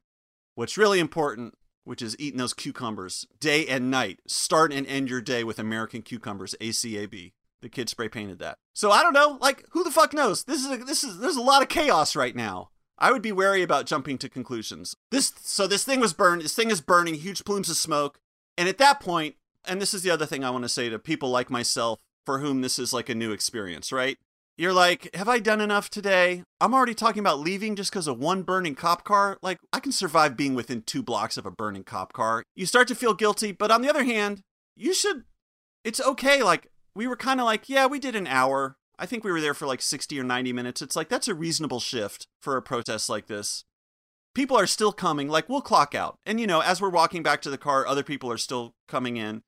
[0.54, 4.20] what's really important which is eating those cucumbers day and night.
[4.28, 8.58] Start and end your day with american cucumbers acab the kid spray painted that.
[8.72, 10.44] So i don't know like who the fuck knows?
[10.44, 12.70] This is a, this is there's a lot of chaos right now.
[12.98, 14.94] I would be wary about jumping to conclusions.
[15.10, 16.42] This so this thing was burned.
[16.42, 18.20] This thing is burning, huge plumes of smoke.
[18.56, 19.34] And at that point,
[19.64, 22.38] and this is the other thing I want to say to people like myself for
[22.38, 24.18] whom this is like a new experience, right?
[24.56, 26.44] You're like, have I done enough today?
[26.60, 29.38] I'm already talking about leaving just because of one burning cop car.
[29.42, 32.44] Like, I can survive being within two blocks of a burning cop car.
[32.54, 34.42] You start to feel guilty, but on the other hand,
[34.76, 35.24] you should,
[35.84, 36.42] it's okay.
[36.42, 38.76] Like, we were kind of like, yeah, we did an hour.
[38.98, 40.82] I think we were there for like 60 or 90 minutes.
[40.82, 43.64] It's like, that's a reasonable shift for a protest like this
[44.34, 45.28] people are still coming.
[45.28, 46.16] Like we'll clock out.
[46.24, 49.16] And you know, as we're walking back to the car, other people are still coming
[49.16, 49.42] in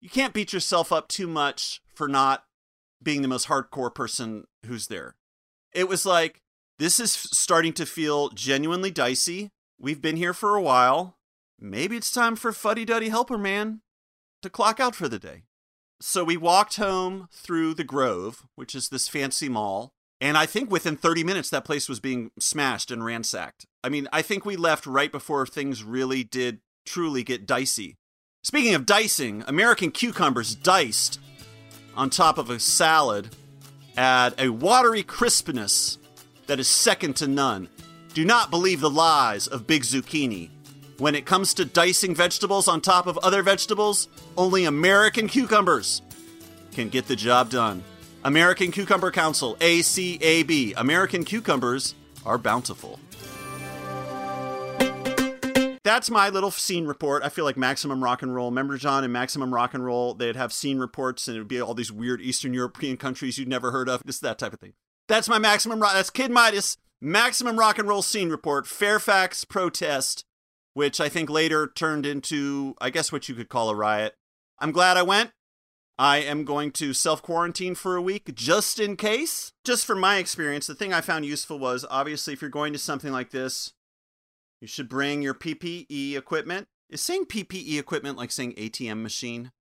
[0.00, 2.44] you can't beat yourself up too much for not
[3.02, 5.16] being the most hardcore person who's there.
[5.72, 6.40] It was like,
[6.78, 9.50] this is starting to feel genuinely dicey.
[9.78, 11.16] we've been here for a while.
[11.60, 13.80] Maybe it's time for Fuddy Duddy Helper Man
[14.42, 15.42] to clock out for the day.
[16.00, 19.92] So we walked home through the Grove, which is this fancy mall.
[20.20, 23.66] And I think within 30 minutes, that place was being smashed and ransacked.
[23.82, 27.97] I mean, I think we left right before things really did truly get dicey.
[28.48, 31.20] Speaking of dicing, American cucumbers diced
[31.94, 33.28] on top of a salad
[33.94, 35.98] add a watery crispness
[36.46, 37.68] that is second to none.
[38.14, 40.48] Do not believe the lies of Big Zucchini.
[40.96, 46.00] When it comes to dicing vegetables on top of other vegetables, only American cucumbers
[46.72, 47.84] can get the job done.
[48.24, 50.72] American Cucumber Council, ACAB.
[50.78, 52.98] American cucumbers are bountiful.
[55.88, 57.22] That's my little scene report.
[57.22, 58.50] I feel like Maximum Rock and Roll.
[58.50, 61.62] Remember, John, in Maximum Rock and Roll, they'd have scene reports and it would be
[61.62, 64.02] all these weird Eastern European countries you'd never heard of.
[64.04, 64.74] This that type of thing.
[65.06, 65.94] That's my Maximum Rock.
[65.94, 66.76] That's Kid Midas.
[67.00, 68.66] Maximum Rock and Roll scene report.
[68.66, 70.26] Fairfax protest,
[70.74, 74.14] which I think later turned into, I guess, what you could call a riot.
[74.58, 75.30] I'm glad I went.
[75.98, 79.54] I am going to self quarantine for a week just in case.
[79.64, 82.78] Just from my experience, the thing I found useful was obviously if you're going to
[82.78, 83.72] something like this,
[84.60, 86.68] you should bring your PPE equipment.
[86.90, 89.52] Is saying PPE equipment like saying ATM machine?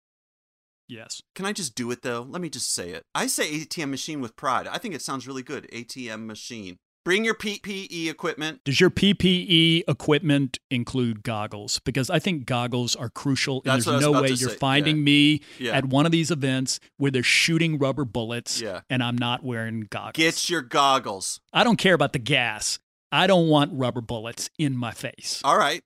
[0.87, 1.21] Yes.
[1.35, 2.25] Can I just do it though?
[2.27, 3.03] Let me just say it.
[3.13, 4.67] I say ATM machine with pride.
[4.67, 5.67] I think it sounds really good.
[5.73, 6.77] ATM machine.
[7.03, 8.61] Bring your PPE equipment.
[8.65, 11.79] Does your PPE equipment include goggles?
[11.85, 13.61] Because I think goggles are crucial.
[13.65, 14.55] And That's there's no way you're say.
[14.57, 15.03] finding Yeah.
[15.03, 15.71] me Yeah.
[15.77, 18.81] at one of these events where they're shooting rubber bullets Yeah.
[18.89, 20.13] and I'm not wearing goggles.
[20.15, 21.39] Get your goggles.
[21.53, 22.77] I don't care about the gas.
[23.11, 25.41] I don't want rubber bullets in my face.
[25.43, 25.83] All right.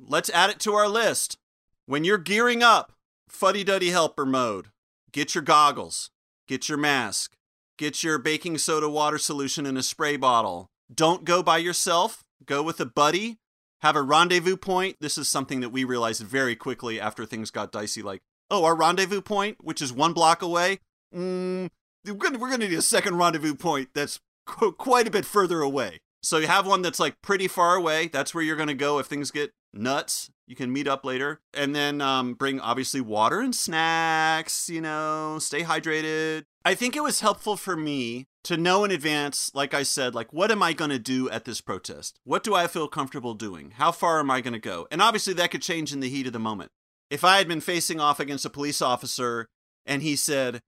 [0.00, 1.38] Let's add it to our list.
[1.86, 2.92] When you're gearing up,
[3.28, 4.68] fuddy duddy helper mode,
[5.12, 6.10] get your goggles,
[6.48, 7.36] get your mask,
[7.76, 10.70] get your baking soda water solution in a spray bottle.
[10.92, 13.38] Don't go by yourself, go with a buddy.
[13.80, 14.96] Have a rendezvous point.
[15.00, 18.00] This is something that we realized very quickly after things got dicey.
[18.00, 20.78] Like, oh, our rendezvous point, which is one block away,
[21.12, 21.68] mm,
[22.06, 26.00] we're we're gonna need a second rendezvous point that's qu- quite a bit further away.
[26.22, 28.08] So you have one that's like pretty far away.
[28.08, 30.30] That's where you're gonna go if things get nuts.
[30.46, 34.68] You can meet up later, and then um, bring obviously water and snacks.
[34.68, 36.44] You know, stay hydrated.
[36.64, 40.32] I think it was helpful for me to know in advance, like I said, like
[40.32, 42.18] what am I going to do at this protest?
[42.24, 43.72] What do I feel comfortable doing?
[43.76, 44.86] How far am I going to go?
[44.90, 46.70] And obviously that could change in the heat of the moment.
[47.10, 49.48] If I had been facing off against a police officer
[49.86, 50.60] and he said,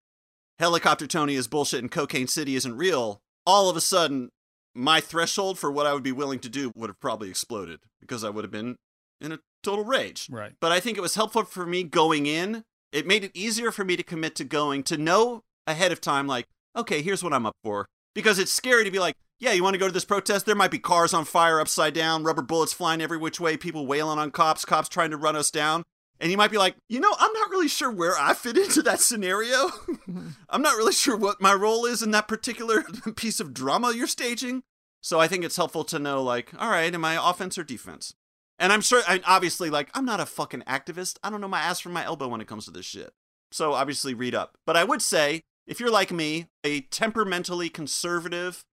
[0.58, 4.30] Helicopter Tony is bullshit and Cocaine City isn't real, all of a sudden
[4.74, 8.24] my threshold for what I would be willing to do would have probably exploded because
[8.24, 8.76] I would have been
[9.20, 10.28] in a total rage.
[10.30, 10.52] Right.
[10.60, 12.64] But I think it was helpful for me going in.
[12.92, 16.26] It made it easier for me to commit to going, to know ahead of time,
[16.26, 17.86] like, okay, here's what I'm up for.
[18.14, 20.46] Because it's scary to be like, yeah, you want to go to this protest?
[20.46, 23.86] There might be cars on fire upside down, rubber bullets flying every which way, people
[23.86, 25.82] wailing on cops, cops trying to run us down.
[26.24, 28.80] And you might be like, you know, I'm not really sure where I fit into
[28.84, 29.68] that scenario.
[29.68, 30.28] Mm-hmm.
[30.48, 32.82] I'm not really sure what my role is in that particular
[33.16, 34.62] piece of drama you're staging.
[35.02, 38.14] So I think it's helpful to know, like, all right, am I offense or defense?
[38.58, 41.18] And I'm sure, and obviously, like, I'm not a fucking activist.
[41.22, 43.12] I don't know my ass from my elbow when it comes to this shit.
[43.52, 44.56] So obviously, read up.
[44.64, 48.64] But I would say, if you're like me, a temperamentally conservative,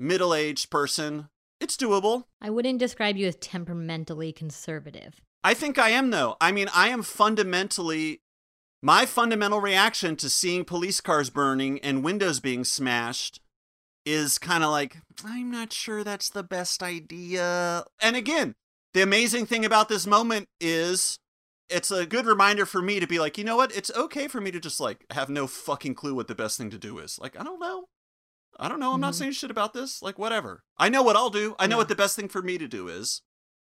[0.00, 1.28] middle aged person,
[1.60, 2.24] it's doable.
[2.40, 5.20] I wouldn't describe you as temperamentally conservative.
[5.44, 6.36] I think I am, though.
[6.40, 8.20] I mean, I am fundamentally.
[8.80, 13.40] My fundamental reaction to seeing police cars burning and windows being smashed
[14.04, 17.84] is kind of like, I'm not sure that's the best idea.
[18.00, 18.54] And again,
[18.94, 21.18] the amazing thing about this moment is
[21.68, 23.74] it's a good reminder for me to be like, you know what?
[23.74, 26.70] It's okay for me to just like have no fucking clue what the best thing
[26.70, 27.18] to do is.
[27.20, 27.84] Like, I don't know.
[28.58, 28.92] I don't know.
[28.92, 29.18] I'm not Mhm.
[29.18, 30.02] saying shit about this.
[30.02, 30.64] Like, whatever.
[30.76, 31.54] I know what I'll do.
[31.58, 31.82] I know Yeah.
[31.82, 33.22] what the best thing for me to do is.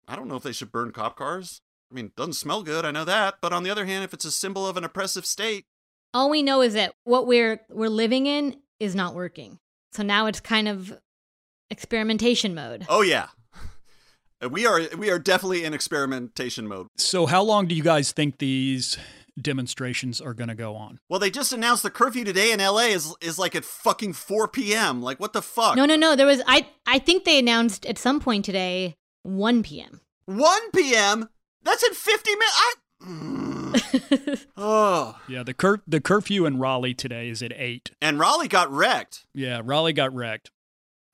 [0.07, 1.61] I don't know if they should burn cop cars.
[1.91, 2.86] I mean, it doesn't smell good.
[2.86, 3.36] I know that.
[3.41, 5.65] But on the other hand, if it's a symbol of an oppressive state,
[6.13, 9.60] All we know is that what we're we're living in is not working.
[9.93, 10.97] So now it's kind of
[11.69, 12.86] experimentation mode.
[12.89, 13.28] oh yeah,
[14.52, 16.88] we are we are definitely in experimentation mode.
[16.97, 18.97] So, how long do you guys think these
[19.39, 21.00] demonstrations are going to go on?
[21.10, 24.47] Well, they just announced the curfew today in LA is is like at fucking 4
[24.50, 25.02] p.m.
[25.02, 25.76] Like what the fuck?
[25.76, 26.15] No, no, no.
[26.15, 30.02] There was I I think they announced at some point today 1 p.m.
[30.26, 31.30] 1 p.m.
[31.67, 32.58] That's in 50 minutes.
[32.60, 32.73] I.
[34.58, 37.91] Oh, Yeah, the cur- the curfew in Raleigh today is at eight.
[38.01, 39.25] and Raleigh got wrecked.
[39.34, 40.49] Yeah, Raleigh got wrecked.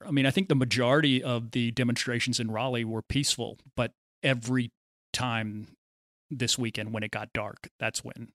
[0.06, 4.70] I mean, I think the majority of the demonstrations in Raleigh were peaceful, but every
[5.12, 5.68] time
[6.30, 8.28] this weekend when it got dark, that's when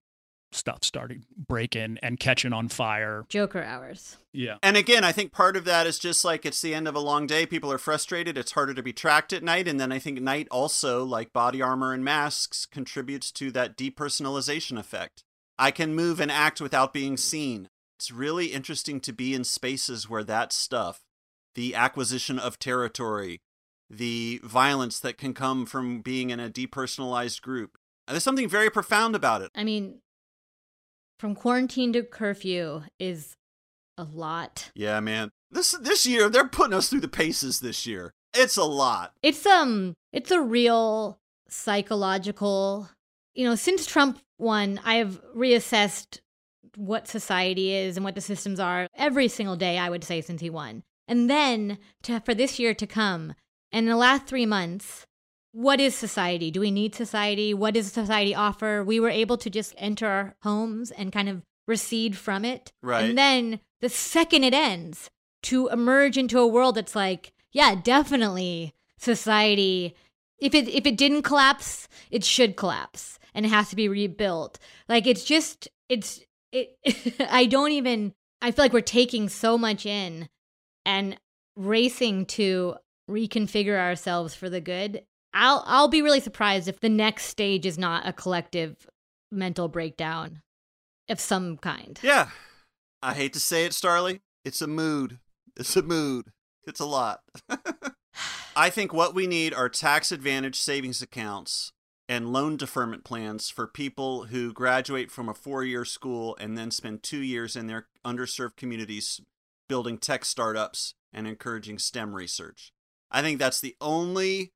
[0.52, 3.26] stuff started breaking and catching on fire.
[3.30, 4.18] Joker hours.
[4.34, 4.58] Yeah.
[4.64, 7.00] And again, I think part of that is just like it's the end of a
[7.00, 7.46] long day.
[7.46, 8.38] People are frustrated.
[8.38, 9.68] It's harder to be tracked at night.
[9.68, 14.78] And then I think night also, like body armor and masks, contributes to that depersonalization
[14.78, 15.24] effect.
[15.58, 17.70] I can move and act without being seen.
[17.98, 21.02] It's really interesting to be in spaces where that stuff,
[21.56, 23.42] the acquisition of territory,
[23.90, 27.78] the violence that can come from being in a depersonalized group.
[28.08, 29.52] There's something very profound about it.
[29.54, 30.00] I mean,
[31.20, 33.36] from quarantine to curfew is
[33.98, 34.72] a lot.
[34.74, 35.30] Yeah, man.
[35.52, 38.14] This this year they're putting us through the paces this year.
[38.34, 39.14] It's a lot.
[39.22, 42.90] It's um it's a real psychological
[43.36, 46.20] you know, since Trump won, I have reassessed
[46.76, 50.42] what society is and what the systems are every single day, I would say, since
[50.42, 50.84] he won.
[51.08, 53.34] And then to, for this year to come,
[53.72, 55.06] and in the last three months,
[55.52, 56.52] what is society?
[56.52, 57.54] Do we need society?
[57.54, 58.84] What does society offer?
[58.84, 62.72] We were able to just enter our homes and kind of recede from it.
[62.82, 63.06] Right.
[63.06, 65.10] And then the second it ends,
[65.44, 69.96] to emerge into a world that's like, yeah, definitely society.
[70.40, 74.60] If it if it didn't collapse, it should collapse and it has to be rebuilt.
[74.88, 76.78] Like it's just it's it
[77.30, 80.30] I don't even I feel like we're taking so much in
[80.86, 81.18] and
[81.56, 82.76] racing to
[83.10, 85.04] reconfigure ourselves for the good.
[85.34, 88.88] I'll I'll be really surprised if the next stage is not a collective
[89.32, 90.42] mental breakdown
[91.10, 92.00] of some kind.
[92.02, 92.30] Yeah.
[93.02, 94.20] I hate to say it, Starlee.
[94.44, 95.20] It's a mood.
[95.56, 96.28] It's a mood.
[96.66, 97.22] It's a lot.
[98.56, 101.72] I think what we need are tax advantage savings accounts
[102.10, 106.72] and loan deferment plans for people who graduate from a four year school and then
[106.72, 109.22] spend two years in their underserved communities
[109.70, 112.74] building tech startups and encouraging STEM research.
[113.12, 114.54] I think that's the only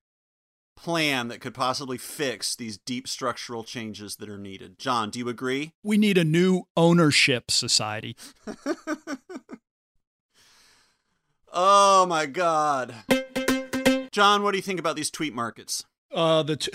[0.76, 4.78] plan that could possibly fix these deep structural changes that are needed.
[4.80, 5.74] John, do you agree?
[5.84, 8.16] We need a new ownership society.
[11.54, 12.96] oh my God.
[14.12, 15.86] John, what do you think about these tweet markets?
[16.14, 16.72] Uh, the t-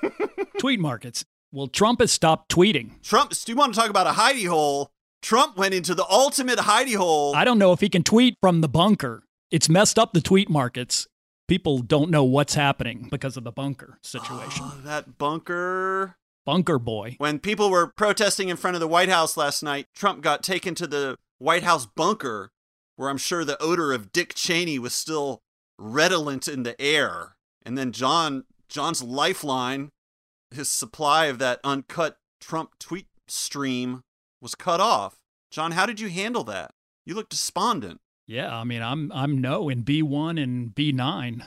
[0.58, 1.24] tweet markets.
[1.52, 3.02] Well, Trump has stopped tweeting.
[3.02, 4.90] Trump, do you want to talk about a hidey hole?
[5.22, 7.34] Trump went into the ultimate hidey hole.
[7.34, 9.24] I don't know if he can tweet from the bunker.
[9.50, 11.06] It's messed up the tweet markets.
[11.48, 14.64] People don't know what's happening because of the bunker situation.
[14.64, 16.16] Oh, that bunker.
[16.44, 17.14] Bunker boy.
[17.18, 20.74] When people were protesting in front of the White House last night, Trump got taken
[20.76, 22.50] to the White House bunker,
[22.96, 25.42] where I'm sure the odor of Dick Cheney was still
[25.78, 27.36] redolent in the air.
[27.64, 29.90] And then John John's lifeline,
[30.50, 34.02] his supply of that uncut Trump tweet stream
[34.40, 35.16] was cut off.
[35.50, 36.72] John, how did you handle that?
[37.04, 38.00] You look despondent.
[38.26, 41.44] Yeah, I mean, I'm I'm no in B1 and B9.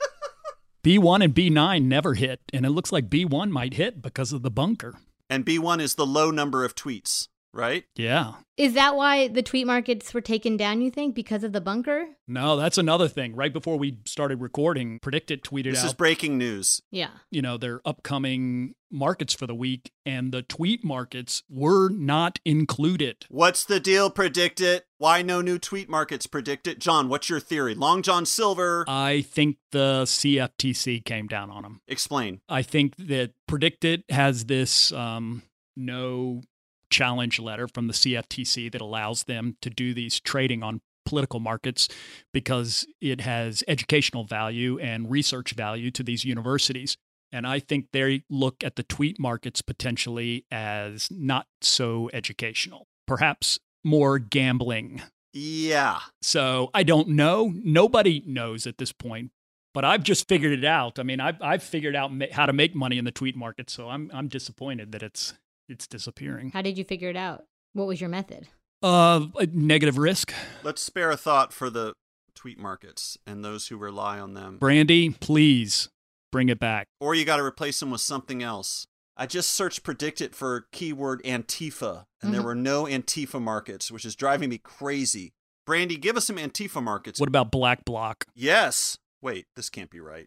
[0.84, 4.50] B1 and B9 never hit, and it looks like B1 might hit because of the
[4.50, 4.98] bunker.
[5.30, 7.84] And B1 is the low number of tweets, right?
[7.96, 8.34] Yeah.
[8.56, 12.06] Is that why the tweet markets were taken down, you think, because of the bunker?
[12.28, 13.34] No, that's another thing.
[13.34, 16.80] Right before we started recording, PredictIt tweeted This out, This is breaking news.
[16.90, 17.10] Yeah.
[17.30, 23.26] you know, their upcoming markets for the week, and the tweet markets were not included.
[23.28, 24.08] What's the deal?
[24.10, 24.82] PredictIt.
[24.98, 26.28] Why no new tweet markets?
[26.28, 26.78] PredictIt.
[26.78, 27.74] John, what's your theory?
[27.74, 28.84] Long John Silver.
[28.86, 31.80] I think the CFTC came down on them.
[31.88, 32.40] Explain.
[32.48, 35.42] I think that PredictIt has this um,
[35.76, 36.42] no
[36.90, 41.88] challenge letter from the CFTC that allows them to do these trading on political markets
[42.32, 46.96] because it has educational value and research value to these universities.
[47.32, 53.58] And I think they look at the tweet markets potentially as not so educational, perhaps
[53.82, 55.02] more gambling.
[55.32, 55.98] Yeah.
[56.22, 57.52] So I don't know.
[57.54, 59.32] Nobody knows at this point.
[59.72, 61.00] But I've just figured it out.
[61.00, 63.68] I mean, I've, I've figured out ma- how to make money in the tweet market.
[63.68, 65.34] So I'm I'm disappointed that it's
[65.68, 66.50] it's disappearing.
[66.50, 67.44] How did you figure it out?
[67.72, 68.48] What was your method?
[68.82, 70.32] Uh, negative risk.
[70.62, 71.94] Let's spare a thought for the
[72.34, 74.58] tweet markets and those who rely on them.
[74.58, 75.88] Brandy, please
[76.30, 76.86] bring it back.
[77.00, 78.86] Or you got to replace them with something else.
[79.16, 82.44] I just searched PredictIt for keyword Antifa, and there Mhm.
[82.44, 85.32] were no Antifa markets, which is driving me crazy.
[85.66, 87.20] Brandy, give us some Antifa markets.
[87.20, 88.26] What about Black Bloc?
[88.34, 88.98] Yes.
[89.22, 90.26] Wait, this can't be right.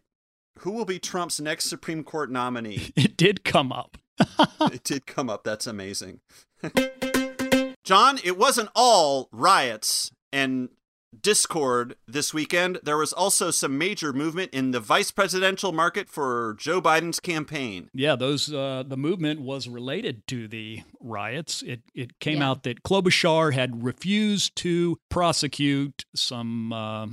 [0.60, 2.92] Who will be Trump's next Supreme Court nominee?
[2.96, 3.98] It did come up.
[4.72, 5.44] it did come up.
[5.44, 6.20] That's amazing.
[7.84, 10.68] John, it wasn't all riots and
[11.22, 12.78] discord this weekend.
[12.82, 17.88] There was also some major movement in the vice presidential market for Joe Biden's campaign.
[17.94, 21.62] Yeah, those uh, the movement was related to the riots.
[21.62, 22.50] It it came Yeah.
[22.50, 27.06] out that Klobuchar had refused to prosecute some uh,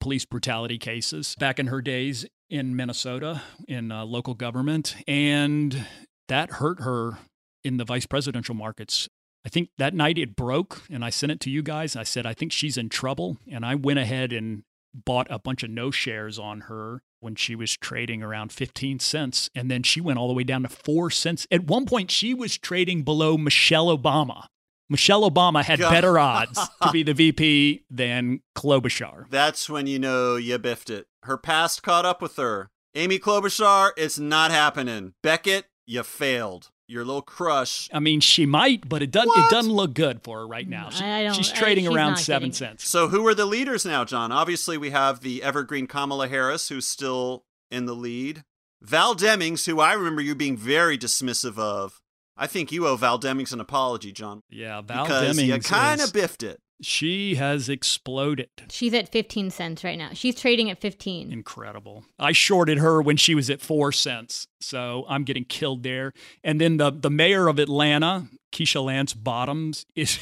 [0.00, 5.86] police brutality cases back in her days in Minnesota in uh, local government, and
[6.28, 7.18] that hurt her
[7.64, 9.08] in the vice presidential markets.
[9.44, 11.94] I think that night it broke, and I sent it to you guys.
[11.94, 13.38] I said, I think she's in trouble.
[13.50, 17.54] And I went ahead and bought a bunch of no shares on her when she
[17.54, 19.50] was trading around 15 cents.
[19.54, 21.46] And then she went all the way down to four cents.
[21.50, 24.46] At one point, she was trading below Michelle Obama.
[24.88, 25.90] Michelle Obama had God.
[25.90, 29.28] better odds to be the VP than Klobuchar.
[29.30, 31.06] That's when you know you biffed it.
[31.22, 32.70] Her past caught up with her.
[32.94, 35.14] Amy Klobuchar, it's not happening.
[35.22, 36.70] Beckett, you failed.
[36.88, 37.88] Your little crush.
[37.92, 39.28] I mean, she might, but it doesn't.
[39.28, 39.46] What?
[39.46, 40.90] It doesn't look good for her right mm, now.
[40.90, 42.88] She- I don't- she's I- trading she's around seven getting- cents.
[42.88, 44.30] So who are the leaders now, John?
[44.30, 48.44] Obviously, we have the evergreen Kamala Harris, who's still in the lead.
[48.80, 52.00] Val Demings, who I remember you being very dismissive of.
[52.36, 55.64] I think you owe Val Demings an apology, John, Yeah, Val because you Demings.
[55.64, 56.60] kind is- of biffed it.
[56.82, 58.48] She has exploded.
[58.70, 60.10] She's at 15 cents right now.
[60.12, 61.32] She's trading at 15.
[61.32, 62.04] Incredible.
[62.18, 66.12] I shorted her when she was at four cents, so I'm getting killed there.
[66.44, 70.18] And then the the mayor of Atlanta, Keisha Lance Bottoms, is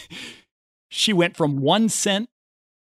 [0.89, 2.29] she went from one cent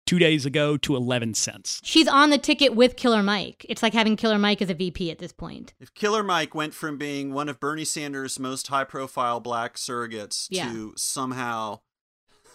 [0.05, 1.81] two days ago to eleven cents.
[1.83, 3.65] She's on the ticket with Killer Mike.
[3.69, 5.73] It's like having Killer Mike as a VP at this point.
[5.79, 10.47] If Killer Mike went from being one of Bernie Sanders' most high profile black surrogates
[10.49, 10.71] Yeah.
[10.71, 11.81] to somehow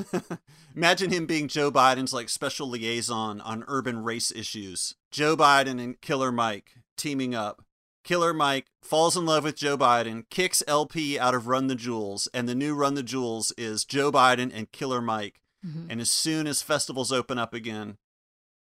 [0.77, 4.95] imagine him being Joe Biden's like special liaison on urban race issues.
[5.11, 7.63] Joe Biden and Killer Mike teaming up.
[8.05, 12.29] Killer Mike falls in love with Joe Biden, kicks El-P out of Run the Jewels,
[12.35, 15.41] and the new Run the Jewels is Joe Biden and Killer Mike.
[15.67, 15.87] Mhm.
[15.89, 17.97] And as soon as festivals open up again,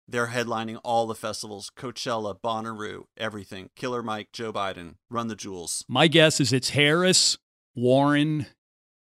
[0.08, 3.70] they're headlining all the festivals Coachella, Bonnaroo, everything.
[3.76, 5.86] Killer Mike, Joe Biden, Run the Jewels.
[5.88, 7.38] My guess is it's Harris,
[7.76, 8.48] Warren.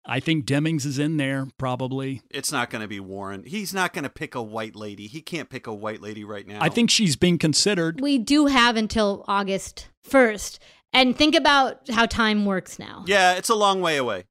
[0.07, 2.23] I think Demings is in there probably.
[2.31, 3.45] It's not going to be Warren.
[3.45, 5.07] He's not going to pick a white lady.
[5.07, 6.59] He can't pick a white lady right now.
[6.61, 8.01] I think she's being considered.
[8.01, 10.59] We do have until August 1st.
[10.93, 13.05] And think about how time works now.
[13.07, 14.25] Yeah, it's a long way away.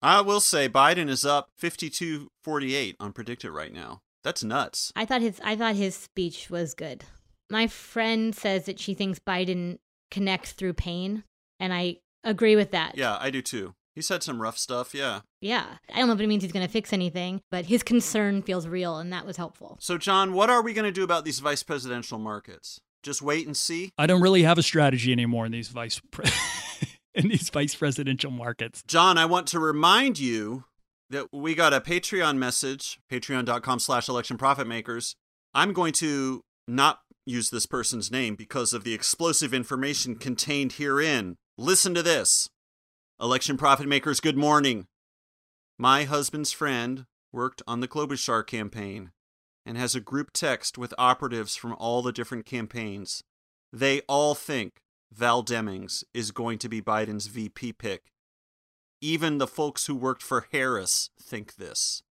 [0.00, 4.00] I will say Biden is up 52-48 on PredictIt right now.
[4.22, 4.92] That's nuts.
[4.96, 7.04] I thought his I thought his speech was good.
[7.50, 9.78] My friend says that she thinks Biden
[10.10, 11.22] connects through pain,
[11.60, 12.96] and I agree with that.
[12.96, 13.74] Yeah, I do too.
[13.96, 15.20] He said some rough stuff, yeah.
[15.40, 15.64] Yeah.
[15.92, 18.68] I don't know if it means he's going to fix anything, but his concern feels
[18.68, 19.78] real, and that was helpful.
[19.80, 22.78] So, John, what are we going to do about these vice presidential markets?
[23.02, 23.92] Just wait and see?
[23.96, 26.30] I don't really have a strategy anymore in these vice pre-
[27.14, 28.82] in these vice presidential markets.
[28.86, 30.64] John, I want to remind you
[31.08, 35.16] that we got a Patreon message, patreon.com slash election profit makers.
[35.54, 41.36] I'm going to not use this person's name because of the explosive information contained herein.
[41.56, 42.50] Listen to this.
[43.18, 44.88] Election profit makers, good morning.
[45.78, 49.10] My husband's friend worked on the Klobuchar campaign
[49.64, 53.22] and has a group text with operatives from all the different campaigns.
[53.72, 58.12] They all think Val Demings is going to be Biden's VP pick.
[59.00, 62.02] Even the folks who worked for Harris think this.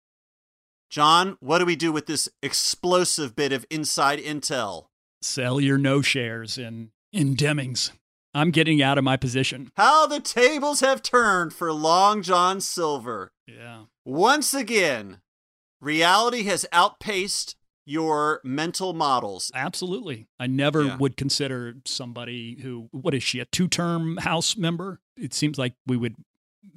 [0.89, 4.87] John, what do we do with this explosive bit of inside intel?
[5.21, 7.91] Sell your no shares in in Demings.
[8.35, 9.71] I'm getting out of my position.
[9.77, 13.33] How the tables have turned for Long John Silver.
[13.47, 13.85] Yeah.
[14.05, 15.21] Once again,
[15.81, 17.57] reality has outpaced
[17.87, 19.51] your mental models.
[19.55, 20.27] Absolutely.
[20.41, 20.97] I never Yeah.
[20.97, 25.01] would consider somebody who, what is she, a two term House member?
[25.17, 26.17] It seems like we would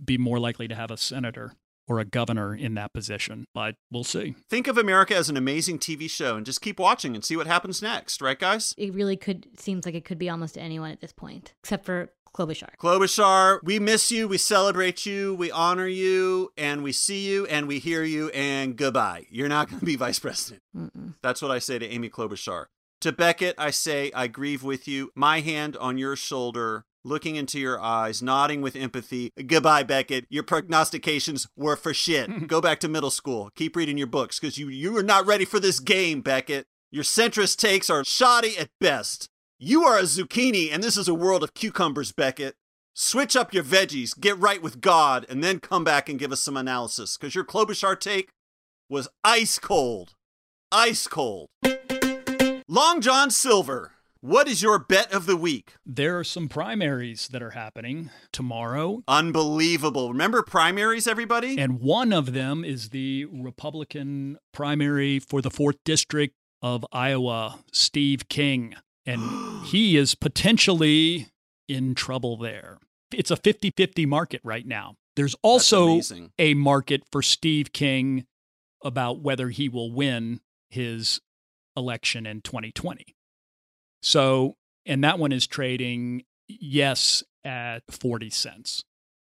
[0.03, 1.53] be more likely to have a senator
[1.87, 4.35] or a governor in that position, but we'll see.
[4.49, 7.47] Think of America as an amazing TV show and just keep watching and see what
[7.47, 8.73] happens next, right, guys?
[8.77, 12.11] It really could seems like it could be almost anyone at this point, except for
[12.33, 12.75] Klobuchar.
[12.79, 17.67] Klobuchar, we miss you, we celebrate you, we honor you, and we see you, and
[17.67, 19.25] we hear you, and goodbye.
[19.29, 20.61] You're not going to be vice president.
[20.75, 21.15] Mm-mm.
[21.23, 22.65] That's what I say to Amy Klobuchar.
[23.01, 25.11] To Beckett, I say, I grieve with you.
[25.15, 29.31] My hand on your shoulder, looking into your eyes, nodding with empathy.
[29.45, 30.25] Goodbye, Beckett.
[30.29, 32.47] Your prognostications were for shit.
[32.47, 33.49] Go back to middle school.
[33.55, 36.65] Keep reading your books because you, you are not ready for this game, Beckett.
[36.91, 39.29] Your centrist takes are shoddy at best.
[39.59, 42.55] You are a zucchini, and this is a world of cucumbers, Beckett.
[42.93, 46.41] Switch up your veggies, get right with God, and then come back and give us
[46.41, 48.29] some analysis because your Klobuchar take
[48.89, 50.15] was ice cold.
[50.71, 51.47] Ice cold.
[52.67, 55.73] Long John Silver, what is your bet of the week?
[55.85, 59.03] There are some primaries that are happening tomorrow.
[59.07, 60.11] Unbelievable.
[60.11, 61.59] Remember primaries, everybody?
[61.59, 68.27] And one of them is the Republican primary for the 4th District of Iowa, Steve
[68.29, 68.75] King.
[69.05, 69.21] And
[69.65, 71.27] he is potentially
[71.67, 72.79] in trouble there.
[73.13, 74.95] It's a 50 50 market right now.
[75.15, 75.99] There's also
[76.37, 78.25] a market for Steve King
[78.83, 81.19] about whether he will win his
[81.75, 83.16] election in 2020.
[84.01, 88.83] So, and that one is trading yes at 40 cents.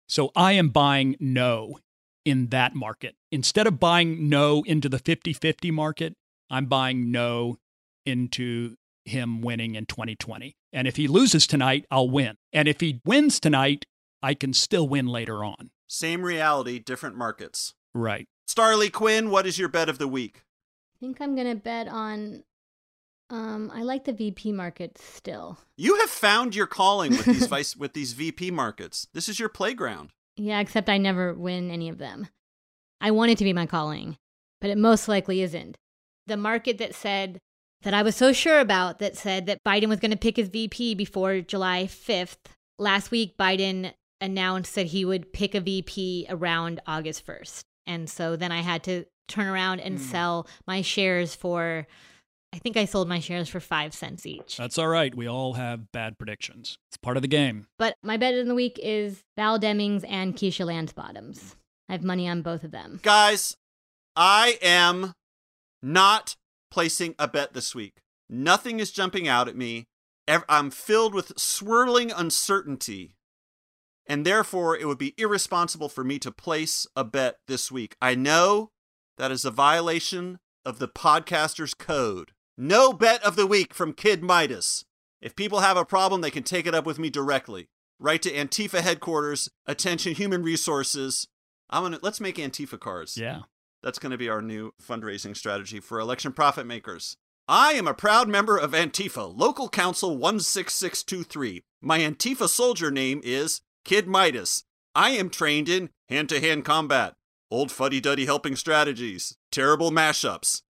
[0.08, 1.78] So I am buying no
[2.24, 3.14] in that market.
[3.30, 6.14] Instead of buying no into the 50 50 market,
[6.50, 7.58] I'm buying no
[8.04, 10.56] into him winning in 2020.
[10.72, 12.36] And if he loses tonight, I'll win.
[12.52, 13.86] And if he wins tonight,
[14.22, 15.70] I can still win later on.
[15.86, 17.74] Same reality, different markets.
[17.94, 18.26] Right.
[18.48, 20.42] Starlee Kine, what is your bet of the week?
[20.96, 22.42] I think I'm gonna bet on.
[23.28, 25.58] Um, I like the VP market still.
[25.76, 29.08] You have found your calling with these vice with these VP markets.
[29.14, 30.10] This is your playground.
[30.36, 32.28] Yeah, except I never win any of them.
[33.00, 34.16] I want it to be my calling,
[34.60, 35.76] but it most likely isn't.
[36.26, 37.38] The market that said
[37.82, 40.48] that I was so sure about that said that Biden was going to pick his
[40.48, 42.36] VP before July 5th.
[42.78, 47.60] Last week, Biden announced that he would pick a VP around August 1st.
[47.86, 50.02] And so then I had to turn around and Mm.
[50.02, 51.86] sell my shares for,
[52.57, 54.57] I think I sold my shares for five cents each.
[54.57, 55.14] That's all right.
[55.14, 56.78] We all have bad predictions.
[56.88, 57.66] It's part of the game.
[57.78, 61.54] But my bet in the week is Val Demings and Keisha Lance Bottoms.
[61.86, 63.00] I have money on both of them.
[63.02, 63.59] Guys,
[64.16, 65.12] I am
[65.82, 66.36] not
[66.70, 67.98] placing a bet this week.
[68.30, 69.84] Nothing is jumping out at me.
[70.26, 73.16] I'm filled with swirling uncertainty.
[74.07, 77.96] And therefore, it would be irresponsible for me to place a bet this week.
[78.00, 78.70] I know
[79.18, 82.32] that is a violation of the podcaster's code.
[82.59, 84.84] No bet of the week from Kid Midas.
[85.20, 87.68] If people have a problem, they can take it up with me directly.
[87.98, 91.28] Write to Antifa headquarters, attention human resources.
[91.68, 93.16] I'm gonna let's make Antifa cards.
[93.16, 93.40] Yeah.
[93.82, 97.16] That's going to be our new fundraising strategy for election profit makers.
[97.46, 101.62] I am a proud member of Antifa, Local Council 16623.
[101.80, 104.64] My Antifa soldier name is Kid Midas.
[104.94, 107.14] I am trained in hand to hand combat,
[107.50, 110.62] old fuddy duddy helping strategies, terrible mashups.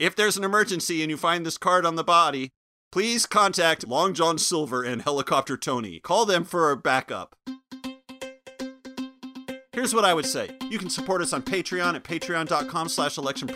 [0.00, 2.48] If there's an emergency and you find this card on the body,
[2.90, 6.00] please contact Long John Silver and Helicopter Tony.
[6.00, 7.36] Call them for a backup.
[9.72, 10.48] Here's what I would say.
[10.70, 13.48] You can support us on Patreon at patreon.com slash election.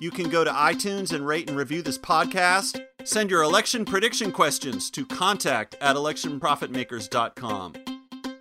[0.00, 2.80] You can go to iTunes and rate and review this podcast.
[3.02, 7.95] Send your election prediction questions to contact at electionprofitmakers.com.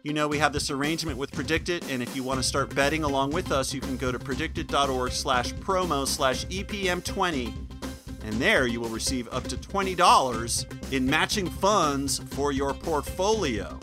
[0.06, 3.03] You know, we have this arrangement with PredictIt, and if you want to start betting
[3.03, 7.51] along with us, you can go to predictit.org slash promo slash E EPM20.
[8.24, 13.80] And there you will receive up to $20 in matching funds for your portfolio.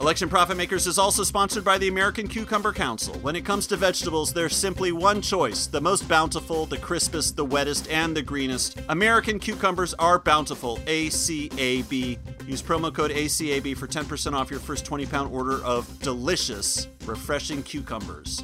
[0.00, 3.14] Election Profit Makers is also sponsored by the American Cucumber Council.
[3.14, 7.44] When it comes to vegetables, there's simply one choice the most bountiful, the crispest, the
[7.44, 8.78] wettest, and the greenest.
[8.90, 10.76] American cucumbers are bountiful.
[10.86, 12.18] ACAB.
[12.46, 17.62] Use promo code ACAB for 10% off your first 20 pound order of delicious, refreshing
[17.62, 18.42] cucumbers.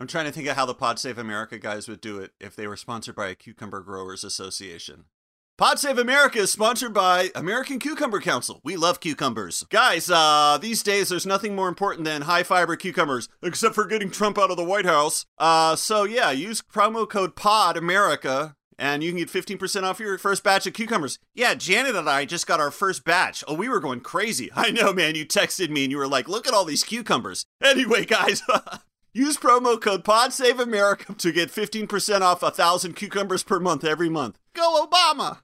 [0.00, 2.56] I'm trying to think of how the Pod Save America guys would do it if
[2.56, 5.04] they were sponsored by a Cucumber Growers Association.
[5.56, 8.60] Pod Save America is sponsored by American Cucumber Council.
[8.64, 9.62] We love cucumbers.
[9.70, 14.10] Guys, uh, these days there's nothing more important than high fiber cucumbers, except for getting
[14.10, 15.26] Trump out of the White House.
[15.38, 20.18] Uh, so yeah, use promo code POD America and you can get 15% off your
[20.18, 21.20] first batch of cucumbers.
[21.36, 23.44] Yeah, Janet and I just got our first batch.
[23.46, 24.50] Oh, we were going crazy.
[24.56, 25.14] I know, man.
[25.14, 27.46] You texted me and you were like, look at all these cucumbers.
[27.62, 28.42] Anyway, guys,
[29.12, 34.40] use promo code PodSaveAmerica to get 15% off a 1,000 cucumbers per month every month.
[34.54, 35.38] Go, Obama!